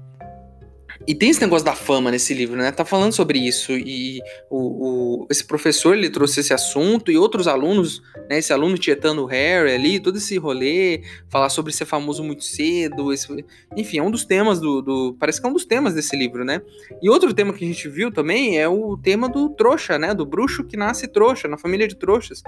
e 1.07 1.15
tem 1.15 1.31
esse 1.31 1.41
negócio 1.41 1.65
da 1.65 1.75
fama 1.75 2.11
nesse 2.11 2.33
livro, 2.35 2.57
né? 2.57 2.71
Tá 2.71 2.85
falando 2.85 3.13
sobre 3.13 3.39
isso. 3.39 3.73
E 3.73 4.21
o, 4.49 5.23
o, 5.23 5.27
esse 5.31 5.45
professor 5.45 5.97
ele 5.97 6.09
trouxe 6.09 6.41
esse 6.41 6.55
assunto 6.55 7.11
e 7.11 7.17
outros 7.17 7.49
alunos, 7.49 8.03
né? 8.29 8.39
Esse 8.39 8.53
aluno 8.53 8.79
tietando 8.79 9.23
o 9.23 9.27
Harry 9.27 9.73
ali, 9.73 10.01
todo 10.01 10.17
esse 10.17 10.37
rolê, 10.39 11.03
falar 11.29 11.49
sobre 11.49 11.73
ser 11.73 11.85
famoso 11.85 12.23
muito 12.23 12.45
cedo. 12.45 13.13
Esse, 13.13 13.45
enfim, 13.77 13.99
é 13.99 14.03
um 14.03 14.11
dos 14.11 14.25
temas 14.25 14.61
do, 14.61 14.81
do, 14.81 15.17
Parece 15.19 15.41
que 15.41 15.47
é 15.47 15.51
um 15.51 15.53
dos 15.53 15.65
temas 15.65 15.95
desse 15.95 16.17
livro, 16.17 16.45
né? 16.45 16.63
E 17.03 17.11
outro 17.11 17.33
tema 17.35 17.53
que 17.53 17.65
a 17.65 17.69
gente 17.69 17.89
viu 17.89 18.13
também 18.13 18.59
é 18.59 18.69
o 18.69 18.97
tema 18.97 19.29
do 19.29 19.49
trouxa, 19.51 19.99
né? 19.99 20.15
Do 20.15 20.25
bruxo 20.25 20.65
que 20.65 20.77
nasce 20.77 21.09
trouxa, 21.09 21.49
na 21.49 21.59
família 21.59 21.89
de 21.89 21.97
trouxas. 21.97 22.43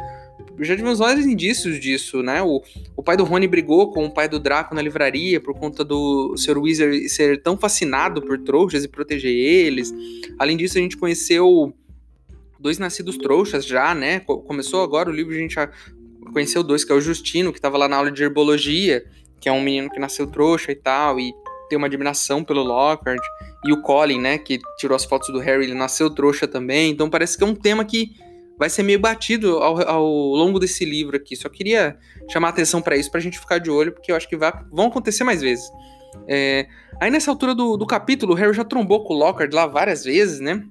Já 0.60 0.76
tivemos 0.76 0.98
vários 0.98 1.26
indícios 1.26 1.78
disso, 1.78 2.22
né? 2.22 2.42
O, 2.42 2.62
o 2.96 3.02
pai 3.02 3.16
do 3.16 3.24
Rony 3.24 3.46
brigou 3.46 3.90
com 3.92 4.06
o 4.06 4.10
pai 4.10 4.28
do 4.28 4.38
Draco 4.38 4.74
na 4.74 4.82
livraria 4.82 5.40
por 5.40 5.54
conta 5.54 5.84
do 5.84 6.34
Sr. 6.36 6.58
Weasley 6.58 7.08
ser 7.08 7.42
tão 7.42 7.56
fascinado 7.56 8.22
por 8.22 8.38
trouxas 8.38 8.84
e 8.84 8.88
proteger 8.88 9.32
eles. 9.32 9.92
Além 10.38 10.56
disso, 10.56 10.78
a 10.78 10.80
gente 10.80 10.96
conheceu 10.96 11.74
dois 12.58 12.78
nascidos 12.78 13.16
trouxas 13.18 13.66
já, 13.66 13.94
né? 13.94 14.20
Começou 14.20 14.82
agora 14.82 15.10
o 15.10 15.12
livro, 15.12 15.34
a 15.34 15.38
gente 15.38 15.54
já 15.54 15.70
conheceu 16.32 16.62
dois, 16.62 16.84
que 16.84 16.92
é 16.92 16.94
o 16.94 17.00
Justino, 17.00 17.52
que 17.52 17.58
estava 17.58 17.76
lá 17.76 17.88
na 17.88 17.96
aula 17.96 18.10
de 18.10 18.22
herbologia, 18.22 19.04
que 19.40 19.48
é 19.48 19.52
um 19.52 19.62
menino 19.62 19.90
que 19.90 20.00
nasceu 20.00 20.26
trouxa 20.26 20.72
e 20.72 20.74
tal, 20.74 21.20
e 21.20 21.32
tem 21.68 21.76
uma 21.76 21.86
admiração 21.86 22.42
pelo 22.42 22.62
Lockhart. 22.62 23.22
E 23.64 23.72
o 23.72 23.82
Colin, 23.82 24.20
né, 24.20 24.38
que 24.38 24.58
tirou 24.78 24.94
as 24.94 25.04
fotos 25.04 25.28
do 25.32 25.38
Harry, 25.38 25.64
ele 25.64 25.74
nasceu 25.74 26.08
trouxa 26.10 26.46
também. 26.46 26.90
Então 26.90 27.10
parece 27.10 27.36
que 27.36 27.44
é 27.44 27.46
um 27.46 27.54
tema 27.54 27.84
que 27.84 28.12
vai 28.58 28.70
ser 28.70 28.82
meio 28.82 28.98
batido 28.98 29.58
ao, 29.58 29.88
ao 29.88 30.06
longo 30.06 30.58
desse 30.58 30.84
livro 30.84 31.16
aqui. 31.16 31.36
Só 31.36 31.48
queria 31.48 31.96
chamar 32.30 32.50
atenção 32.50 32.80
para 32.82 32.96
isso, 32.96 33.10
pra 33.10 33.20
gente 33.20 33.38
ficar 33.38 33.58
de 33.58 33.70
olho, 33.70 33.92
porque 33.92 34.10
eu 34.10 34.16
acho 34.16 34.28
que 34.28 34.36
vai, 34.36 34.52
vão 34.70 34.86
acontecer 34.86 35.24
mais 35.24 35.40
vezes. 35.40 35.68
É, 36.28 36.66
aí 37.00 37.10
nessa 37.10 37.30
altura 37.30 37.54
do, 37.54 37.76
do 37.76 37.86
capítulo, 37.86 38.32
o 38.32 38.36
Harry 38.36 38.54
já 38.54 38.64
trombou 38.64 39.04
com 39.04 39.14
o 39.14 39.16
Lockhart 39.16 39.52
lá 39.52 39.66
várias 39.66 40.04
vezes, 40.04 40.40
né? 40.40 40.64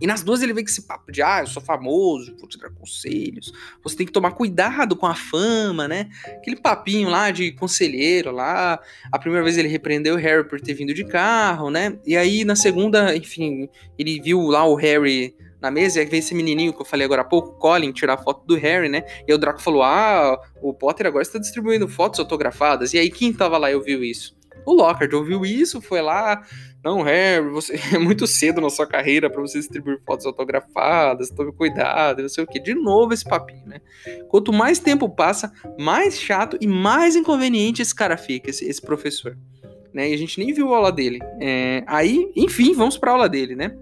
E 0.00 0.06
nas 0.06 0.22
duas 0.22 0.42
ele 0.42 0.52
vem 0.52 0.64
com 0.64 0.70
esse 0.70 0.82
papo 0.82 1.12
de, 1.12 1.22
ah, 1.22 1.40
eu 1.40 1.46
sou 1.46 1.62
famoso, 1.62 2.34
vou 2.38 2.48
te 2.48 2.58
dar 2.58 2.70
conselhos, 2.70 3.52
você 3.82 3.96
tem 3.96 4.06
que 4.06 4.12
tomar 4.12 4.32
cuidado 4.32 4.96
com 4.96 5.06
a 5.06 5.14
fama, 5.14 5.86
né? 5.86 6.08
Aquele 6.26 6.56
papinho 6.56 7.08
lá 7.08 7.30
de 7.30 7.52
conselheiro 7.52 8.32
lá. 8.32 8.80
A 9.12 9.18
primeira 9.18 9.44
vez 9.44 9.56
ele 9.56 9.68
repreendeu 9.68 10.16
o 10.16 10.18
Harry 10.18 10.48
por 10.48 10.60
ter 10.60 10.74
vindo 10.74 10.92
de 10.92 11.04
carro, 11.04 11.70
né? 11.70 11.96
E 12.04 12.16
aí 12.16 12.44
na 12.44 12.56
segunda, 12.56 13.16
enfim, 13.16 13.68
ele 13.98 14.20
viu 14.20 14.40
lá 14.42 14.66
o 14.66 14.74
Harry 14.74 15.34
na 15.64 15.70
mesa, 15.70 15.98
e 15.98 16.02
aí 16.02 16.06
vem 16.06 16.18
esse 16.18 16.34
menininho 16.34 16.74
que 16.74 16.82
eu 16.82 16.84
falei 16.84 17.06
agora 17.06 17.22
há 17.22 17.24
pouco, 17.24 17.58
Colin, 17.58 17.90
tirar 17.90 18.18
foto 18.18 18.46
do 18.46 18.54
Harry, 18.54 18.88
né? 18.88 19.02
E 19.26 19.32
aí 19.32 19.34
o 19.34 19.38
Draco 19.38 19.62
falou: 19.62 19.82
Ah, 19.82 20.38
o 20.62 20.74
Potter 20.74 21.06
agora 21.06 21.22
está 21.22 21.38
distribuindo 21.38 21.88
fotos 21.88 22.20
autografadas. 22.20 22.92
E 22.92 22.98
aí 22.98 23.10
quem 23.10 23.32
tava 23.32 23.56
lá 23.56 23.70
e 23.70 23.74
ouviu 23.74 24.04
isso? 24.04 24.36
O 24.66 24.74
Lockhart 24.74 25.12
ouviu 25.14 25.44
isso, 25.44 25.80
foi 25.80 26.02
lá. 26.02 26.42
Não, 26.84 27.00
Harry, 27.00 27.48
você 27.48 27.80
é 27.94 27.98
muito 27.98 28.26
cedo 28.26 28.60
na 28.60 28.68
sua 28.68 28.86
carreira 28.86 29.30
para 29.30 29.40
você 29.40 29.58
distribuir 29.58 29.98
fotos 30.06 30.26
autografadas, 30.26 31.30
tome 31.30 31.50
cuidado, 31.50 32.20
não 32.20 32.28
sei 32.28 32.44
o 32.44 32.46
que. 32.46 32.60
De 32.60 32.74
novo 32.74 33.14
esse 33.14 33.24
papinho, 33.24 33.66
né? 33.66 33.80
Quanto 34.28 34.52
mais 34.52 34.78
tempo 34.78 35.08
passa, 35.08 35.50
mais 35.78 36.20
chato 36.20 36.58
e 36.60 36.66
mais 36.66 37.16
inconveniente 37.16 37.80
esse 37.80 37.94
cara 37.94 38.18
fica, 38.18 38.50
esse, 38.50 38.66
esse 38.66 38.82
professor. 38.82 39.34
Né? 39.94 40.10
E 40.10 40.14
a 40.14 40.18
gente 40.18 40.38
nem 40.38 40.52
viu 40.52 40.74
a 40.74 40.76
aula 40.76 40.92
dele. 40.92 41.20
É, 41.40 41.84
aí, 41.86 42.30
enfim, 42.36 42.74
vamos 42.74 42.98
pra 42.98 43.12
aula 43.12 43.28
dele, 43.28 43.54
né? 43.56 43.74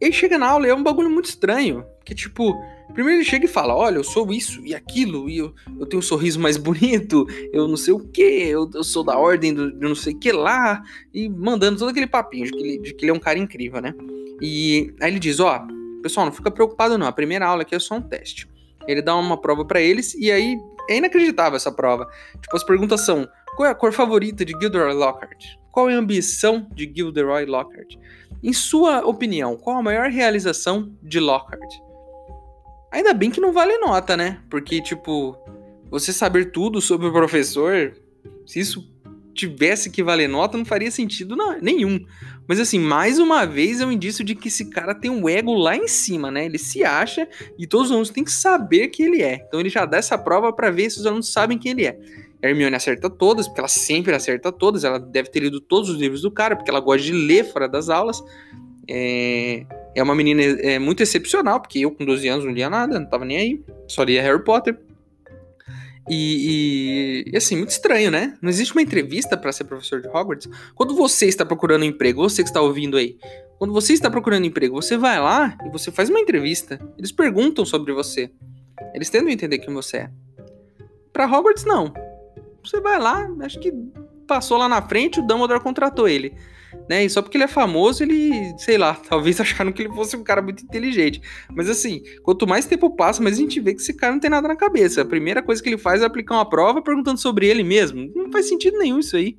Ele 0.00 0.12
chega 0.12 0.38
na 0.38 0.48
aula 0.48 0.66
e 0.66 0.70
é 0.70 0.74
um 0.74 0.82
bagulho 0.82 1.10
muito 1.10 1.26
estranho. 1.26 1.84
Que 2.04 2.14
tipo, 2.14 2.54
Primeiro 2.92 3.18
ele 3.18 3.28
chega 3.28 3.44
e 3.44 3.48
fala: 3.48 3.74
Olha, 3.74 3.96
eu 3.96 4.04
sou 4.04 4.32
isso 4.32 4.64
e 4.64 4.74
aquilo, 4.74 5.28
e 5.28 5.38
eu, 5.38 5.54
eu 5.78 5.86
tenho 5.86 5.98
um 5.98 6.02
sorriso 6.02 6.38
mais 6.38 6.56
bonito, 6.58 7.26
eu 7.52 7.66
não 7.66 7.76
sei 7.76 7.92
o 7.92 7.98
que, 7.98 8.22
eu, 8.22 8.70
eu, 8.72 8.84
sou 8.84 9.02
da 9.02 9.18
ordem 9.18 9.52
do, 9.52 9.72
de 9.72 9.86
não 9.86 9.94
sei 9.94 10.14
o 10.14 10.18
que 10.18 10.32
lá, 10.32 10.82
e 11.12 11.28
mandando 11.28 11.78
todo 11.78 11.90
aquele 11.90 12.06
papinho 12.06 12.46
de 12.46 12.52
que, 12.52 12.58
ele, 12.58 12.78
de 12.78 12.94
que 12.94 13.04
ele 13.04 13.10
é 13.10 13.14
um 13.14 13.18
cara 13.18 13.38
incrível, 13.38 13.80
né? 13.80 13.92
E 14.40 14.94
aí 15.00 15.10
ele 15.10 15.18
diz: 15.18 15.40
Ó, 15.40 15.66
pessoal, 16.02 16.26
não 16.26 16.32
fica 16.32 16.50
preocupado 16.50 16.96
não, 16.96 17.06
a 17.06 17.12
primeira 17.12 17.46
aula 17.46 17.62
aqui 17.62 17.74
é 17.74 17.78
só 17.78 17.96
um 17.96 18.02
teste. 18.02 18.48
Ele 18.86 19.02
dá 19.02 19.16
uma 19.16 19.40
prova 19.40 19.64
para 19.64 19.80
eles, 19.80 20.14
e 20.14 20.30
aí 20.30 20.56
é 20.88 20.96
inacreditável 20.96 21.56
essa 21.56 21.72
prova. 21.72 22.08
Tipo, 22.40 22.56
as 22.56 22.64
perguntas 22.64 23.00
são: 23.00 23.28
Qual 23.56 23.66
é 23.66 23.72
a 23.72 23.74
cor 23.74 23.92
favorita 23.92 24.44
de 24.44 24.52
Gilderoy 24.58 24.94
Lockhart? 24.94 25.56
Qual 25.72 25.90
é 25.90 25.94
a 25.94 25.98
ambição 25.98 26.66
de 26.72 26.90
Gilderoy 26.94 27.44
Lockhart? 27.44 27.96
Em 28.42 28.52
sua 28.52 29.06
opinião, 29.06 29.56
qual 29.56 29.76
a 29.76 29.82
maior 29.82 30.10
realização 30.10 30.92
de 31.02 31.18
Lockhart? 31.18 31.74
Ainda 32.92 33.12
bem 33.12 33.30
que 33.30 33.40
não 33.40 33.52
vale 33.52 33.78
nota, 33.78 34.16
né? 34.16 34.40
Porque, 34.48 34.80
tipo, 34.80 35.36
você 35.90 36.12
saber 36.12 36.52
tudo 36.52 36.80
sobre 36.80 37.06
o 37.06 37.12
professor, 37.12 37.94
se 38.46 38.60
isso 38.60 38.96
tivesse 39.34 39.90
que 39.90 40.02
valer 40.02 40.28
nota, 40.28 40.56
não 40.56 40.64
faria 40.64 40.90
sentido 40.90 41.36
nenhum. 41.60 42.00
Mas 42.48 42.58
assim, 42.58 42.78
mais 42.78 43.18
uma 43.18 43.44
vez 43.44 43.80
é 43.80 43.86
um 43.86 43.92
indício 43.92 44.24
de 44.24 44.34
que 44.34 44.48
esse 44.48 44.70
cara 44.70 44.94
tem 44.94 45.10
um 45.10 45.28
ego 45.28 45.52
lá 45.52 45.76
em 45.76 45.86
cima, 45.86 46.30
né? 46.30 46.46
Ele 46.46 46.58
se 46.58 46.82
acha 46.82 47.28
e 47.58 47.66
todos 47.66 47.88
os 47.88 47.92
alunos 47.92 48.10
têm 48.10 48.24
que 48.24 48.32
saber 48.32 48.88
que 48.88 49.02
ele 49.02 49.22
é. 49.22 49.44
Então 49.46 49.60
ele 49.60 49.68
já 49.68 49.84
dá 49.84 49.98
essa 49.98 50.16
prova 50.16 50.52
para 50.52 50.70
ver 50.70 50.90
se 50.90 50.98
os 50.98 51.06
alunos 51.06 51.30
sabem 51.30 51.58
quem 51.58 51.72
ele 51.72 51.84
é. 51.84 51.98
Hermione 52.42 52.76
acerta 52.76 53.08
todas, 53.08 53.46
porque 53.46 53.60
ela 53.60 53.68
sempre 53.68 54.14
acerta 54.14 54.52
todas. 54.52 54.84
Ela 54.84 54.98
deve 54.98 55.30
ter 55.30 55.40
lido 55.40 55.60
todos 55.60 55.88
os 55.90 55.96
livros 55.96 56.22
do 56.22 56.30
cara, 56.30 56.56
porque 56.56 56.70
ela 56.70 56.80
gosta 56.80 57.02
de 57.02 57.12
ler 57.12 57.44
fora 57.44 57.68
das 57.68 57.88
aulas. 57.88 58.22
É, 58.88 59.66
é 59.94 60.02
uma 60.02 60.14
menina 60.14 60.42
é, 60.42 60.78
muito 60.78 61.02
excepcional, 61.02 61.60
porque 61.60 61.80
eu 61.80 61.90
com 61.90 62.04
12 62.04 62.28
anos 62.28 62.44
não 62.44 62.52
lia 62.52 62.70
nada, 62.70 63.00
não 63.00 63.06
tava 63.06 63.24
nem 63.24 63.36
aí, 63.36 63.64
só 63.88 64.02
lia 64.02 64.22
Harry 64.22 64.44
Potter. 64.44 64.78
E, 66.08 67.24
e, 67.26 67.32
e, 67.32 67.36
assim, 67.36 67.56
muito 67.56 67.70
estranho, 67.70 68.12
né? 68.12 68.36
Não 68.40 68.48
existe 68.48 68.72
uma 68.72 68.82
entrevista 68.82 69.36
para 69.36 69.50
ser 69.50 69.64
professor 69.64 70.00
de 70.00 70.06
Hogwarts. 70.06 70.48
Quando 70.74 70.94
você 70.94 71.26
está 71.26 71.44
procurando 71.44 71.84
emprego, 71.84 72.22
você 72.22 72.42
que 72.42 72.48
está 72.48 72.60
ouvindo 72.60 72.96
aí, 72.96 73.18
quando 73.58 73.72
você 73.72 73.92
está 73.92 74.08
procurando 74.08 74.46
emprego, 74.46 74.80
você 74.80 74.96
vai 74.96 75.18
lá 75.18 75.56
e 75.66 75.70
você 75.70 75.90
faz 75.90 76.08
uma 76.08 76.20
entrevista. 76.20 76.78
Eles 76.96 77.10
perguntam 77.10 77.64
sobre 77.64 77.92
você. 77.92 78.30
Eles 78.94 79.10
tentam 79.10 79.30
entender 79.30 79.58
quem 79.58 79.74
você 79.74 79.96
é. 79.96 80.10
Para 81.12 81.26
Hogwarts, 81.26 81.64
não. 81.64 81.92
Você 82.66 82.80
vai 82.80 82.98
lá, 82.98 83.28
acho 83.40 83.58
que 83.60 83.72
passou 84.26 84.58
lá 84.58 84.68
na 84.68 84.82
frente, 84.82 85.20
o 85.20 85.22
Dumbledore 85.22 85.60
contratou 85.60 86.08
ele 86.08 86.34
né? 86.88 87.04
E 87.04 87.10
só 87.10 87.22
porque 87.22 87.36
ele 87.36 87.44
é 87.44 87.48
famoso, 87.48 88.02
ele, 88.02 88.54
sei 88.58 88.78
lá, 88.78 88.94
talvez 89.08 89.40
acharam 89.40 89.72
que 89.72 89.82
ele 89.82 89.94
fosse 89.94 90.16
um 90.16 90.22
cara 90.22 90.42
muito 90.42 90.62
inteligente. 90.64 91.20
Mas 91.54 91.68
assim, 91.68 92.02
quanto 92.22 92.46
mais 92.46 92.66
tempo 92.66 92.94
passa, 92.94 93.22
mais 93.22 93.36
a 93.36 93.40
gente 93.40 93.60
vê 93.60 93.74
que 93.74 93.80
esse 93.80 93.94
cara 93.94 94.12
não 94.12 94.20
tem 94.20 94.30
nada 94.30 94.46
na 94.46 94.56
cabeça. 94.56 95.02
A 95.02 95.04
primeira 95.04 95.42
coisa 95.42 95.62
que 95.62 95.68
ele 95.68 95.78
faz 95.78 96.02
é 96.02 96.04
aplicar 96.04 96.34
uma 96.34 96.48
prova 96.48 96.82
perguntando 96.82 97.18
sobre 97.18 97.46
ele 97.46 97.62
mesmo. 97.62 98.10
Não 98.14 98.30
faz 98.30 98.48
sentido 98.48 98.78
nenhum 98.78 98.98
isso 98.98 99.16
aí. 99.16 99.36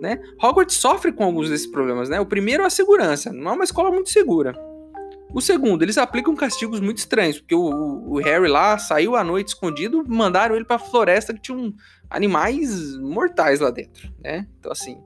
Né? 0.00 0.20
Hogwarts 0.42 0.76
sofre 0.76 1.10
com 1.10 1.24
alguns 1.24 1.48
desses 1.48 1.66
problemas, 1.66 2.08
né? 2.08 2.20
O 2.20 2.26
primeiro 2.26 2.62
é 2.62 2.66
a 2.66 2.70
segurança, 2.70 3.32
não 3.32 3.52
é 3.52 3.54
uma 3.54 3.64
escola 3.64 3.90
muito 3.90 4.10
segura. 4.10 4.54
O 5.36 5.40
segundo, 5.42 5.82
eles 5.82 5.98
aplicam 5.98 6.34
castigos 6.34 6.80
muito 6.80 6.96
estranhos, 6.96 7.38
porque 7.38 7.54
o, 7.54 7.60
o 7.60 8.16
Harry 8.20 8.48
lá 8.48 8.78
saiu 8.78 9.14
à 9.14 9.22
noite 9.22 9.48
escondido, 9.48 10.02
mandaram 10.08 10.56
ele 10.56 10.64
para 10.64 10.76
a 10.76 10.78
floresta 10.78 11.34
que 11.34 11.42
tinha 11.42 11.58
um, 11.58 11.74
animais 12.08 12.96
mortais 12.96 13.60
lá 13.60 13.68
dentro, 13.68 14.10
né? 14.24 14.48
Então 14.58 14.72
assim, 14.72 14.96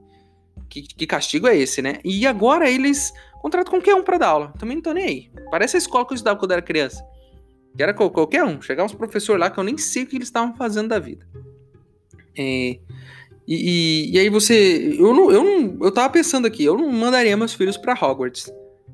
que, 0.69 0.83
que, 0.83 1.05
castigo 1.05 1.49
é 1.49 1.57
esse, 1.57 1.81
né? 1.81 1.99
E 2.01 2.25
agora 2.25 2.69
eles 2.69 3.11
contratam 3.41 3.71
qualquer 3.71 3.93
um 3.93 4.03
pra 4.03 4.17
dar 4.17 4.29
aula. 4.29 4.53
Também 4.57 4.77
não 4.77 4.81
tô 4.81 4.93
nem 4.93 5.03
aí. 5.03 5.31
Parece 5.51 5.75
a 5.75 5.79
escola 5.79 6.05
que 6.05 6.13
eu 6.13 6.15
estudava 6.15 6.39
quando 6.39 6.51
era 6.53 6.61
criança. 6.61 7.05
Que 7.75 7.83
era 7.83 7.93
qualquer 7.93 8.45
um. 8.45 8.61
Chegava 8.61 8.85
uns 8.85 8.95
professores 8.95 9.37
lá 9.37 9.49
que 9.49 9.59
eu 9.59 9.65
nem 9.65 9.77
sei 9.77 10.03
o 10.03 10.07
que 10.07 10.15
eles 10.15 10.29
estavam 10.29 10.55
fazendo 10.55 10.87
da 10.87 10.97
vida. 10.97 11.27
É, 12.37 12.43
e, 12.43 12.79
e, 13.49 14.11
e, 14.13 14.17
aí 14.17 14.29
você. 14.29 14.95
Eu 14.97 15.13
não, 15.13 15.29
eu 15.29 15.43
não. 15.43 15.77
Eu 15.81 15.91
tava 15.91 16.09
pensando 16.09 16.47
aqui, 16.47 16.63
eu 16.63 16.77
não 16.77 16.89
mandaria 16.89 17.35
meus 17.35 17.53
filhos 17.53 17.75
para 17.75 17.91
Hogwarts. 18.01 18.49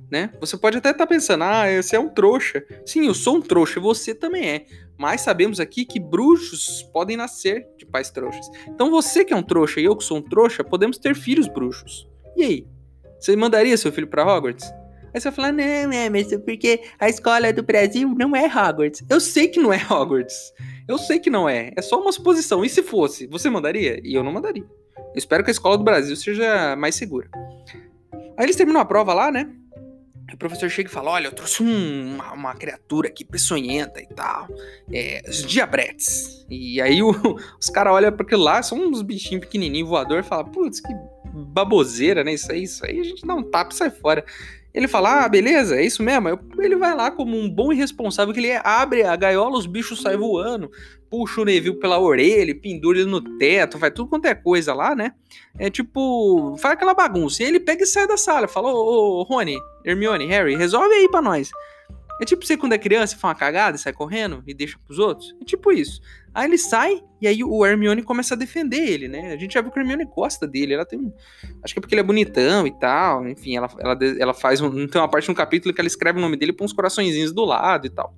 Né? 0.09 0.31
Você 0.39 0.57
pode 0.57 0.77
até 0.77 0.91
estar 0.91 1.05
tá 1.05 1.07
pensando, 1.07 1.43
ah, 1.43 1.65
você 1.81 1.95
é 1.97 1.99
um 1.99 2.07
trouxa. 2.07 2.63
Sim, 2.85 3.07
eu 3.07 3.13
sou 3.13 3.37
um 3.37 3.41
trouxa, 3.41 3.79
você 3.79 4.15
também 4.15 4.49
é. 4.49 4.65
Mas 4.97 5.21
sabemos 5.21 5.59
aqui 5.59 5.83
que 5.83 5.99
bruxos 5.99 6.81
podem 6.93 7.17
nascer 7.17 7.67
de 7.77 7.85
pais 7.85 8.09
trouxas. 8.09 8.47
Então 8.67 8.89
você 8.89 9.25
que 9.25 9.33
é 9.33 9.35
um 9.35 9.43
trouxa 9.43 9.81
e 9.81 9.85
eu 9.85 9.95
que 9.95 10.03
sou 10.03 10.17
um 10.17 10.21
trouxa, 10.21 10.63
podemos 10.63 10.97
ter 10.97 11.13
filhos 11.13 11.47
bruxos. 11.47 12.07
E 12.35 12.43
aí? 12.43 12.67
Você 13.19 13.35
mandaria 13.35 13.75
seu 13.75 13.91
filho 13.91 14.07
para 14.07 14.23
Hogwarts? 14.23 14.71
Aí 15.13 15.19
você 15.19 15.29
vai 15.29 15.35
falar, 15.35 15.51
não, 15.51 15.91
Emerson, 15.91 16.39
porque 16.39 16.81
a 16.99 17.09
escola 17.09 17.51
do 17.51 17.63
Brasil 17.63 18.07
não 18.15 18.35
é 18.35 18.45
Hogwarts. 18.45 19.03
Eu 19.09 19.19
sei 19.19 19.47
que 19.47 19.59
não 19.59 19.73
é 19.73 19.77
Hogwarts. 19.77 20.53
Eu 20.87 20.97
sei 20.97 21.19
que 21.19 21.29
não 21.29 21.49
é. 21.49 21.71
É 21.75 21.81
só 21.81 21.99
uma 21.99 22.11
suposição. 22.11 22.63
E 22.63 22.69
se 22.69 22.83
fosse, 22.83 23.27
você 23.27 23.49
mandaria? 23.49 23.99
E 24.03 24.13
eu 24.13 24.23
não 24.23 24.31
mandaria. 24.31 24.65
Eu 24.95 25.17
espero 25.17 25.43
que 25.43 25.49
a 25.49 25.51
escola 25.51 25.77
do 25.77 25.83
Brasil 25.83 26.15
seja 26.15 26.75
mais 26.75 26.95
segura. 26.95 27.29
Aí 28.37 28.45
eles 28.45 28.55
terminam 28.55 28.79
a 28.79 28.85
prova 28.85 29.13
lá, 29.13 29.31
né? 29.31 29.49
O 30.33 30.37
professor 30.37 30.69
chega 30.69 30.89
e 30.89 30.91
fala: 30.91 31.11
Olha, 31.11 31.27
eu 31.27 31.31
trouxe 31.31 31.63
um, 31.63 32.15
uma, 32.15 32.33
uma, 32.33 32.55
criatura 32.55 33.07
aqui 33.07 33.23
peçonhenta 33.23 34.01
e 34.01 34.07
tal. 34.07 34.47
É, 34.91 35.21
os 35.27 35.45
diabretes. 35.45 36.45
E 36.49 36.81
aí 36.81 37.01
o, 37.01 37.11
os 37.59 37.69
caras 37.69 37.93
olham 37.93 38.11
para 38.11 38.25
aquilo 38.25 38.43
lá, 38.43 38.61
são 38.61 38.77
uns 38.77 39.01
bichinhos 39.01 39.45
pequenininhos 39.45 39.89
voador 39.89 40.19
e 40.19 40.23
falam: 40.23 40.51
Putz, 40.51 40.81
que 40.81 40.93
baboseira, 41.33 42.23
né? 42.23 42.33
Isso 42.33 42.51
aí, 42.51 42.63
isso 42.63 42.85
aí 42.85 42.99
a 42.99 43.03
gente 43.03 43.25
dá 43.25 43.35
um 43.35 43.43
tapa 43.43 43.73
e 43.73 43.77
sai 43.77 43.89
fora. 43.89 44.25
Ele 44.73 44.87
fala, 44.87 45.25
ah, 45.25 45.29
beleza, 45.29 45.75
é 45.75 45.83
isso 45.83 46.03
mesmo. 46.03 46.29
ele 46.59 46.75
vai 46.75 46.93
lá 46.95 47.09
como 47.09 47.35
um 47.35 47.49
bom 47.49 47.73
irresponsável, 47.73 48.31
que 48.31 48.39
ele 48.39 48.51
abre 48.63 49.01
a 49.01 49.15
gaiola, 49.15 49.57
os 49.57 49.65
bichos 49.65 50.03
saem 50.03 50.19
voando, 50.19 50.69
puxa 51.09 51.41
o 51.41 51.45
Neville 51.45 51.79
pela 51.79 51.99
orelha, 51.99 52.53
pendura 52.55 52.99
ele 52.99 53.09
no 53.09 53.21
teto, 53.37 53.77
faz 53.77 53.93
tudo 53.93 54.09
quanto 54.09 54.25
é 54.25 54.35
coisa 54.35 54.73
lá, 54.73 54.95
né? 54.95 55.13
É 55.57 55.69
tipo, 55.69 56.55
faz 56.57 56.73
aquela 56.73 56.93
bagunça. 56.93 57.43
E 57.43 57.45
ele 57.45 57.59
pega 57.59 57.83
e 57.83 57.85
sai 57.85 58.07
da 58.07 58.17
sala, 58.17 58.47
fala, 58.47 58.71
ô, 58.71 59.19
ô 59.19 59.23
Rony, 59.23 59.57
Hermione, 59.85 60.25
Harry, 60.25 60.55
resolve 60.55 60.93
aí 60.93 61.09
pra 61.09 61.21
nós. 61.21 61.49
É 62.19 62.25
tipo 62.25 62.43
você 62.45 62.57
quando 62.57 62.73
é 62.73 62.77
criança 62.77 63.15
faz 63.15 63.31
uma 63.31 63.35
cagada 63.35 63.77
e 63.77 63.79
sai 63.79 63.93
correndo 63.93 64.43
e 64.47 64.53
deixa 64.53 64.79
pros 64.85 64.97
outros. 64.97 65.35
É 65.39 65.45
tipo 65.45 65.71
isso. 65.71 66.01
Aí 66.33 66.47
ele 66.47 66.57
sai 66.57 67.01
e 67.21 67.27
aí 67.27 67.43
o 67.43 67.65
Hermione 67.65 68.01
começa 68.01 68.33
a 68.33 68.37
defender 68.37 68.77
ele, 68.77 69.07
né? 69.07 69.33
A 69.33 69.37
gente 69.37 69.53
já 69.53 69.61
viu 69.61 69.71
que 69.71 69.79
o 69.79 69.81
Hermione 69.81 70.05
gosta 70.05 70.47
dele. 70.47 70.73
Ela 70.73 70.85
tem 70.85 70.99
um. 70.99 71.13
Acho 71.63 71.73
que 71.73 71.79
é 71.79 71.81
porque 71.81 71.93
ele 71.93 72.01
é 72.01 72.03
bonitão 72.03 72.65
e 72.65 72.71
tal. 72.79 73.27
Enfim, 73.27 73.55
ela, 73.55 73.69
ela, 73.79 73.97
ela 74.19 74.33
faz. 74.33 74.61
Um, 74.61 74.87
tem 74.87 74.99
uma 74.99 75.07
parte 75.07 75.29
no 75.29 75.35
capítulo 75.35 75.73
que 75.73 75.79
ela 75.79 75.87
escreve 75.87 76.17
o 76.17 76.21
nome 76.21 76.37
dele 76.37 76.51
e 76.51 76.55
põe 76.55 76.65
uns 76.65 76.73
coraçõezinhos 76.73 77.31
do 77.31 77.45
lado 77.45 77.85
e 77.85 77.89
tal. 77.89 78.15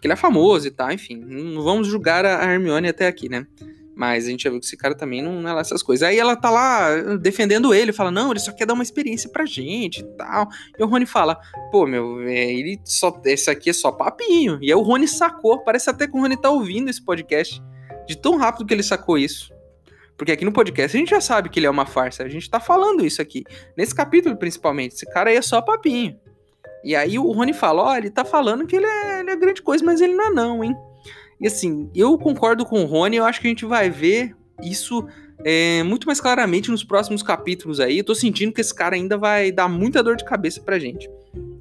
Porque 0.00 0.06
ele 0.06 0.14
é 0.14 0.16
famoso 0.16 0.66
e 0.66 0.70
tal. 0.70 0.90
Enfim, 0.90 1.16
não 1.16 1.62
vamos 1.62 1.86
julgar 1.86 2.24
a 2.24 2.50
Hermione 2.50 2.88
até 2.88 3.06
aqui, 3.06 3.28
né? 3.28 3.46
Mas 3.94 4.26
a 4.26 4.30
gente 4.30 4.44
já 4.44 4.48
viu 4.48 4.58
que 4.58 4.64
esse 4.64 4.78
cara 4.78 4.94
também 4.94 5.20
não, 5.20 5.46
é 5.46 5.52
lá 5.52 5.60
essas 5.60 5.82
coisas. 5.82 6.08
Aí 6.08 6.18
ela 6.18 6.34
tá 6.34 6.48
lá 6.48 6.96
defendendo 7.20 7.74
ele, 7.74 7.92
fala: 7.92 8.10
Não, 8.10 8.30
ele 8.30 8.40
só 8.40 8.50
quer 8.50 8.64
dar 8.64 8.72
uma 8.72 8.82
experiência 8.82 9.28
pra 9.28 9.44
gente 9.44 10.00
e 10.00 10.04
tal. 10.16 10.48
E 10.78 10.82
o 10.82 10.86
Rony 10.86 11.04
fala: 11.04 11.38
Pô, 11.70 11.86
meu, 11.86 12.22
é, 12.22 12.50
ele 12.50 12.80
só. 12.82 13.20
Esse 13.26 13.50
aqui 13.50 13.68
é 13.68 13.74
só 13.74 13.92
papinho. 13.92 14.58
E 14.62 14.68
aí 14.68 14.74
o 14.74 14.80
Rony 14.80 15.06
sacou. 15.06 15.62
Parece 15.62 15.90
até 15.90 16.06
que 16.06 16.16
o 16.16 16.20
Rony 16.20 16.40
tá 16.40 16.48
ouvindo 16.48 16.88
esse 16.88 17.04
podcast. 17.04 17.62
De 18.08 18.16
tão 18.16 18.38
rápido 18.38 18.64
que 18.64 18.72
ele 18.72 18.82
sacou 18.82 19.18
isso. 19.18 19.52
Porque 20.16 20.32
aqui 20.32 20.46
no 20.46 20.52
podcast 20.52 20.96
a 20.96 21.00
gente 21.00 21.10
já 21.10 21.20
sabe 21.20 21.50
que 21.50 21.58
ele 21.58 21.66
é 21.66 21.70
uma 21.70 21.84
farsa. 21.84 22.22
A 22.22 22.28
gente 22.28 22.48
tá 22.48 22.58
falando 22.58 23.04
isso 23.04 23.20
aqui. 23.20 23.44
Nesse 23.76 23.94
capítulo, 23.94 24.34
principalmente. 24.34 24.94
Esse 24.94 25.04
cara 25.04 25.28
aí 25.28 25.36
é 25.36 25.42
só 25.42 25.60
papinho. 25.60 26.18
E 26.84 26.96
aí 26.96 27.18
o 27.18 27.30
Rony 27.32 27.52
fala: 27.52 27.96
ele 27.98 28.10
tá 28.10 28.24
falando 28.24 28.66
que 28.66 28.76
ele 28.76 28.86
é, 28.86 29.20
ele 29.20 29.30
é 29.30 29.36
grande 29.36 29.62
coisa, 29.62 29.84
mas 29.84 30.00
ele 30.00 30.14
não 30.14 30.26
é, 30.26 30.30
não, 30.30 30.64
hein? 30.64 30.76
E 31.40 31.46
assim, 31.46 31.90
eu 31.94 32.16
concordo 32.18 32.66
com 32.66 32.82
o 32.82 32.86
Rony, 32.86 33.16
eu 33.16 33.24
acho 33.24 33.40
que 33.40 33.46
a 33.46 33.50
gente 33.50 33.64
vai 33.64 33.88
ver 33.88 34.36
isso 34.62 35.06
é, 35.44 35.82
muito 35.82 36.06
mais 36.06 36.20
claramente 36.20 36.70
nos 36.70 36.84
próximos 36.84 37.22
capítulos 37.22 37.80
aí. 37.80 37.98
Eu 37.98 38.04
tô 38.04 38.14
sentindo 38.14 38.52
que 38.52 38.60
esse 38.60 38.74
cara 38.74 38.94
ainda 38.94 39.16
vai 39.16 39.50
dar 39.50 39.68
muita 39.68 40.02
dor 40.02 40.16
de 40.16 40.24
cabeça 40.24 40.60
pra 40.60 40.78
gente. 40.78 41.08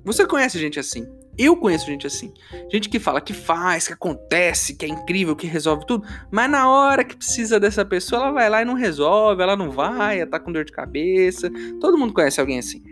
Você 0.03 0.25
conhece 0.25 0.60
gente 0.60 0.79
assim? 0.79 1.08
Eu 1.38 1.55
conheço 1.55 1.86
gente 1.86 2.05
assim. 2.05 2.34
Gente 2.69 2.89
que 2.89 2.99
fala 2.99 3.21
que 3.21 3.34
faz, 3.34 3.88
que 3.88 3.93
acontece, 3.93 4.75
que 4.75 4.86
é 4.86 4.89
incrível, 4.89 5.36
que 5.36 5.47
resolve 5.47 5.86
tudo, 5.86 6.05
mas 6.29 6.51
na 6.51 6.69
hora 6.69 7.03
que 7.03 7.15
precisa 7.15 7.58
dessa 7.58 7.86
pessoa, 7.86 8.23
ela 8.23 8.32
vai 8.32 8.49
lá 8.49 8.62
e 8.62 8.65
não 8.65 8.73
resolve, 8.73 9.41
ela 9.41 9.55
não 9.55 9.71
vai, 9.71 10.19
ela 10.19 10.29
tá 10.29 10.39
com 10.39 10.51
dor 10.51 10.65
de 10.65 10.73
cabeça. 10.73 11.49
Todo 11.79 11.97
mundo 11.97 12.13
conhece 12.13 12.41
alguém 12.41 12.60
assim. 12.60 12.84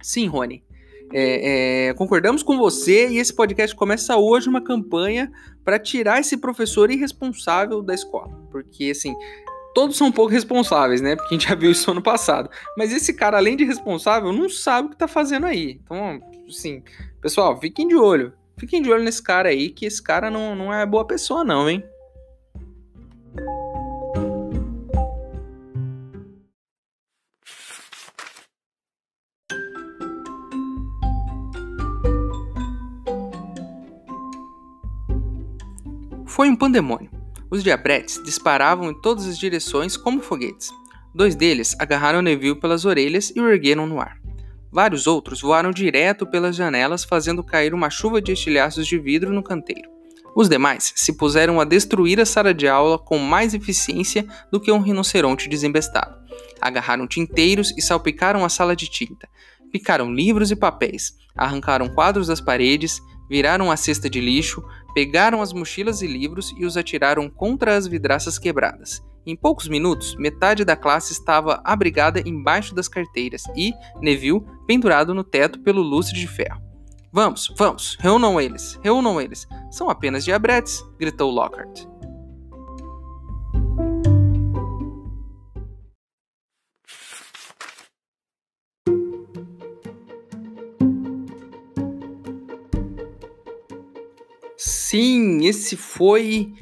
Sim, 0.00 0.28
Rony. 0.28 0.62
É, 1.12 1.88
é, 1.88 1.94
concordamos 1.94 2.42
com 2.42 2.58
você 2.58 3.08
e 3.08 3.18
esse 3.18 3.32
podcast 3.32 3.74
começa 3.76 4.16
hoje 4.16 4.48
uma 4.48 4.60
campanha 4.60 5.30
para 5.64 5.78
tirar 5.78 6.20
esse 6.20 6.36
professor 6.36 6.90
irresponsável 6.90 7.82
da 7.82 7.94
escola. 7.94 8.30
Porque, 8.50 8.90
assim, 8.90 9.14
todos 9.74 9.96
são 9.96 10.08
um 10.08 10.12
pouco 10.12 10.32
responsáveis, 10.32 11.00
né? 11.00 11.16
Porque 11.16 11.34
a 11.34 11.38
gente 11.38 11.48
já 11.48 11.54
viu 11.54 11.70
isso 11.70 11.90
ano 11.90 12.02
passado. 12.02 12.50
Mas 12.76 12.92
esse 12.92 13.12
cara, 13.14 13.36
além 13.36 13.56
de 13.56 13.64
responsável, 13.64 14.32
não 14.32 14.48
sabe 14.48 14.88
o 14.88 14.90
que 14.90 14.96
tá 14.96 15.06
fazendo 15.06 15.46
aí. 15.46 15.80
Então, 15.84 16.20
assim, 16.48 16.82
pessoal, 17.20 17.58
fiquem 17.60 17.86
de 17.86 17.94
olho. 17.94 18.32
Fiquem 18.58 18.80
de 18.80 18.90
olho 18.90 19.04
nesse 19.04 19.22
cara 19.22 19.50
aí, 19.50 19.68
que 19.68 19.84
esse 19.84 20.02
cara 20.02 20.30
não, 20.30 20.56
não 20.56 20.72
é 20.72 20.86
boa 20.86 21.06
pessoa, 21.06 21.44
não, 21.44 21.68
hein? 21.68 21.84
Foi 36.36 36.50
um 36.50 36.54
pandemônio. 36.54 37.10
Os 37.50 37.64
diabretes 37.64 38.22
disparavam 38.22 38.90
em 38.90 39.00
todas 39.00 39.26
as 39.26 39.38
direções 39.38 39.96
como 39.96 40.20
foguetes. 40.20 40.70
Dois 41.14 41.34
deles 41.34 41.74
agarraram 41.78 42.20
Neville 42.20 42.60
pelas 42.60 42.84
orelhas 42.84 43.32
e 43.34 43.40
o 43.40 43.48
ergueram 43.48 43.86
no 43.86 43.98
ar. 43.98 44.18
Vários 44.70 45.06
outros 45.06 45.40
voaram 45.40 45.70
direto 45.70 46.26
pelas 46.26 46.54
janelas, 46.54 47.04
fazendo 47.04 47.42
cair 47.42 47.72
uma 47.72 47.88
chuva 47.88 48.20
de 48.20 48.32
estilhaços 48.32 48.86
de 48.86 48.98
vidro 48.98 49.32
no 49.32 49.42
canteiro. 49.42 49.88
Os 50.36 50.46
demais 50.46 50.92
se 50.94 51.16
puseram 51.16 51.58
a 51.58 51.64
destruir 51.64 52.20
a 52.20 52.26
sala 52.26 52.52
de 52.52 52.68
aula 52.68 52.98
com 52.98 53.16
mais 53.16 53.54
eficiência 53.54 54.26
do 54.52 54.60
que 54.60 54.70
um 54.70 54.80
rinoceronte 54.80 55.48
desembestado. 55.48 56.18
Agarraram 56.60 57.06
tinteiros 57.06 57.72
e 57.78 57.80
salpicaram 57.80 58.44
a 58.44 58.50
sala 58.50 58.76
de 58.76 58.90
tinta. 58.90 59.26
Picaram 59.72 60.12
livros 60.12 60.50
e 60.50 60.56
papéis, 60.56 61.14
arrancaram 61.34 61.88
quadros 61.88 62.26
das 62.26 62.42
paredes, 62.42 63.00
viraram 63.26 63.70
a 63.70 63.76
cesta 63.76 64.10
de 64.10 64.20
lixo, 64.20 64.62
pegaram 64.96 65.42
as 65.42 65.52
mochilas 65.52 66.00
e 66.00 66.06
livros 66.06 66.54
e 66.56 66.64
os 66.64 66.74
atiraram 66.74 67.28
contra 67.28 67.76
as 67.76 67.86
vidraças 67.86 68.38
quebradas. 68.38 69.04
Em 69.26 69.36
poucos 69.36 69.68
minutos, 69.68 70.16
metade 70.16 70.64
da 70.64 70.74
classe 70.74 71.12
estava 71.12 71.60
abrigada 71.62 72.22
embaixo 72.24 72.74
das 72.74 72.88
carteiras 72.88 73.42
e 73.54 73.74
Neville 74.00 74.42
pendurado 74.66 75.12
no 75.12 75.22
teto 75.22 75.60
pelo 75.60 75.82
lustre 75.82 76.18
de 76.18 76.26
ferro. 76.26 76.62
Vamos, 77.12 77.52
vamos, 77.58 77.98
reúnam 78.00 78.40
eles, 78.40 78.80
reúnam 78.82 79.20
eles. 79.20 79.46
São 79.70 79.90
apenas 79.90 80.24
diabretes, 80.24 80.82
gritou 80.98 81.30
Lockhart. 81.30 81.84
Sim, 94.98 95.44
esse 95.44 95.76
foi 95.76 96.54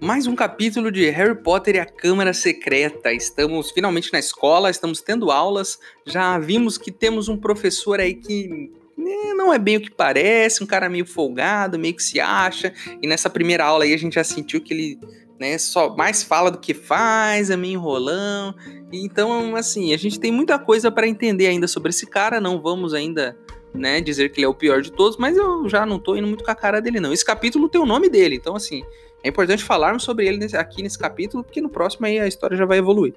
mais 0.00 0.28
um 0.28 0.36
capítulo 0.36 0.92
de 0.92 1.10
Harry 1.10 1.34
Potter 1.34 1.74
e 1.74 1.80
a 1.80 1.84
Câmara 1.84 2.32
Secreta. 2.32 3.12
Estamos 3.12 3.72
finalmente 3.72 4.12
na 4.12 4.20
escola, 4.20 4.70
estamos 4.70 5.00
tendo 5.00 5.28
aulas. 5.28 5.76
Já 6.06 6.38
vimos 6.38 6.78
que 6.78 6.92
temos 6.92 7.28
um 7.28 7.36
professor 7.36 7.98
aí 7.98 8.14
que 8.14 8.70
né, 8.96 9.34
não 9.34 9.52
é 9.52 9.58
bem 9.58 9.76
o 9.76 9.80
que 9.80 9.90
parece, 9.90 10.62
um 10.62 10.68
cara 10.68 10.88
meio 10.88 11.04
folgado, 11.04 11.80
meio 11.80 11.92
que 11.92 12.02
se 12.04 12.20
acha. 12.20 12.72
E 13.02 13.08
nessa 13.08 13.28
primeira 13.28 13.64
aula 13.64 13.82
aí 13.82 13.92
a 13.92 13.98
gente 13.98 14.14
já 14.14 14.22
sentiu 14.22 14.60
que 14.60 14.72
ele 14.72 15.00
né, 15.40 15.58
só 15.58 15.96
mais 15.96 16.22
fala 16.22 16.48
do 16.48 16.60
que 16.60 16.72
faz, 16.72 17.50
é 17.50 17.56
meio 17.56 17.72
enrolão. 17.72 18.54
Então, 18.92 19.56
assim, 19.56 19.92
a 19.92 19.96
gente 19.96 20.20
tem 20.20 20.30
muita 20.30 20.60
coisa 20.60 20.92
para 20.92 21.08
entender 21.08 21.48
ainda 21.48 21.66
sobre 21.66 21.90
esse 21.90 22.06
cara, 22.06 22.40
não 22.40 22.62
vamos 22.62 22.94
ainda 22.94 23.36
né, 23.72 24.00
dizer 24.00 24.30
que 24.30 24.40
ele 24.40 24.46
é 24.46 24.48
o 24.48 24.54
pior 24.54 24.82
de 24.82 24.92
todos, 24.92 25.16
mas 25.16 25.36
eu 25.36 25.68
já 25.68 25.86
não 25.86 25.98
tô 25.98 26.16
indo 26.16 26.26
muito 26.26 26.44
com 26.44 26.50
a 26.50 26.54
cara 26.54 26.80
dele, 26.80 27.00
não. 27.00 27.12
Esse 27.12 27.24
capítulo 27.24 27.68
tem 27.68 27.80
o 27.80 27.86
nome 27.86 28.08
dele, 28.08 28.36
então, 28.36 28.56
assim, 28.56 28.82
é 29.22 29.28
importante 29.28 29.62
falarmos 29.62 30.02
sobre 30.02 30.26
ele 30.26 30.38
nesse, 30.38 30.56
aqui 30.56 30.82
nesse 30.82 30.98
capítulo, 30.98 31.44
porque 31.44 31.60
no 31.60 31.68
próximo 31.68 32.06
aí 32.06 32.18
a 32.18 32.26
história 32.26 32.56
já 32.56 32.64
vai 32.64 32.78
evoluir. 32.78 33.14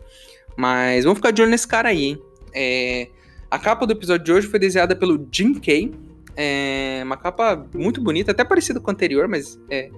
Mas 0.55 1.03
vamos 1.03 1.17
ficar 1.17 1.31
de 1.31 1.41
olho 1.41 1.51
nesse 1.51 1.67
cara 1.67 1.89
aí, 1.89 2.03
hein? 2.03 2.21
É, 2.53 3.07
a 3.49 3.57
capa 3.57 3.85
do 3.85 3.93
episódio 3.93 4.25
de 4.25 4.31
hoje 4.31 4.47
foi 4.47 4.59
desenhada 4.59 4.95
pelo 4.95 5.27
Jim 5.31 5.53
Kay. 5.55 5.91
É 6.35 7.01
uma 7.03 7.17
capa 7.17 7.67
muito 7.73 8.01
bonita, 8.01 8.31
até 8.31 8.43
parecida 8.43 8.79
com 8.79 8.89
a 8.89 8.93
anterior, 8.93 9.27
mas 9.27 9.59
é 9.69 9.89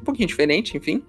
um 0.00 0.04
pouquinho 0.04 0.26
diferente, 0.26 0.76
enfim. 0.76 1.02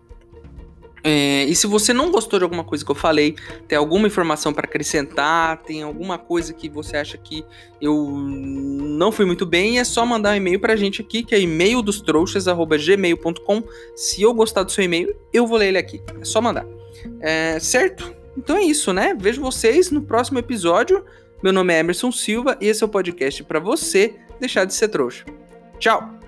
É, 1.04 1.46
e 1.46 1.56
se 1.56 1.66
você 1.68 1.94
não 1.94 2.12
gostou 2.12 2.38
de 2.40 2.44
alguma 2.44 2.64
coisa 2.64 2.86
que 2.86 2.92
eu 2.92 2.96
falei, 2.96 3.36
tem 3.68 3.78
alguma 3.78 4.08
informação 4.08 4.54
para 4.54 4.68
acrescentar, 4.68 5.58
tem 5.64 5.82
alguma 5.82 6.18
coisa 6.18 6.54
que 6.54 6.70
você 6.70 6.98
acha 6.98 7.18
que 7.18 7.44
eu 7.82 8.08
não 8.08 9.12
fui 9.12 9.26
muito 9.26 9.46
bem, 9.46 9.80
é 9.80 9.84
só 9.84 10.06
mandar 10.06 10.32
um 10.32 10.36
e-mail 10.36 10.60
para 10.60 10.74
a 10.74 10.76
gente 10.76 11.02
aqui, 11.02 11.24
que 11.24 11.34
é 11.34 11.40
e-mail 11.40 11.82
dos 11.82 12.02
trouxas@gmail.com. 12.02 13.64
Se 13.96 14.22
eu 14.22 14.34
gostar 14.34 14.64
do 14.64 14.72
seu 14.72 14.84
e-mail, 14.84 15.16
eu 15.34 15.48
vou 15.48 15.58
ler 15.58 15.70
ele 15.70 15.78
aqui. 15.78 16.02
É 16.20 16.26
só 16.26 16.40
mandar. 16.42 16.66
É, 17.20 17.60
certo? 17.60 18.16
Então 18.38 18.56
é 18.58 18.64
isso, 18.64 18.94
né? 18.94 19.16
Vejo 19.20 19.42
vocês 19.42 19.92
no 19.92 20.02
próximo 20.02 20.40
episódio. 20.40 21.04
Meu 21.44 21.52
nome 21.52 21.74
é 21.74 21.80
Emerson 21.80 22.12
Silva 22.12 22.56
e 22.62 22.68
esse 22.68 22.84
é 22.84 22.86
o 22.86 22.90
podcast 22.90 23.44
para 23.44 23.60
você 23.60 24.16
deixar 24.40 24.66
de 24.66 24.74
ser 24.74 24.90
trouxa. 24.90 25.26
Tchau. 25.80 26.20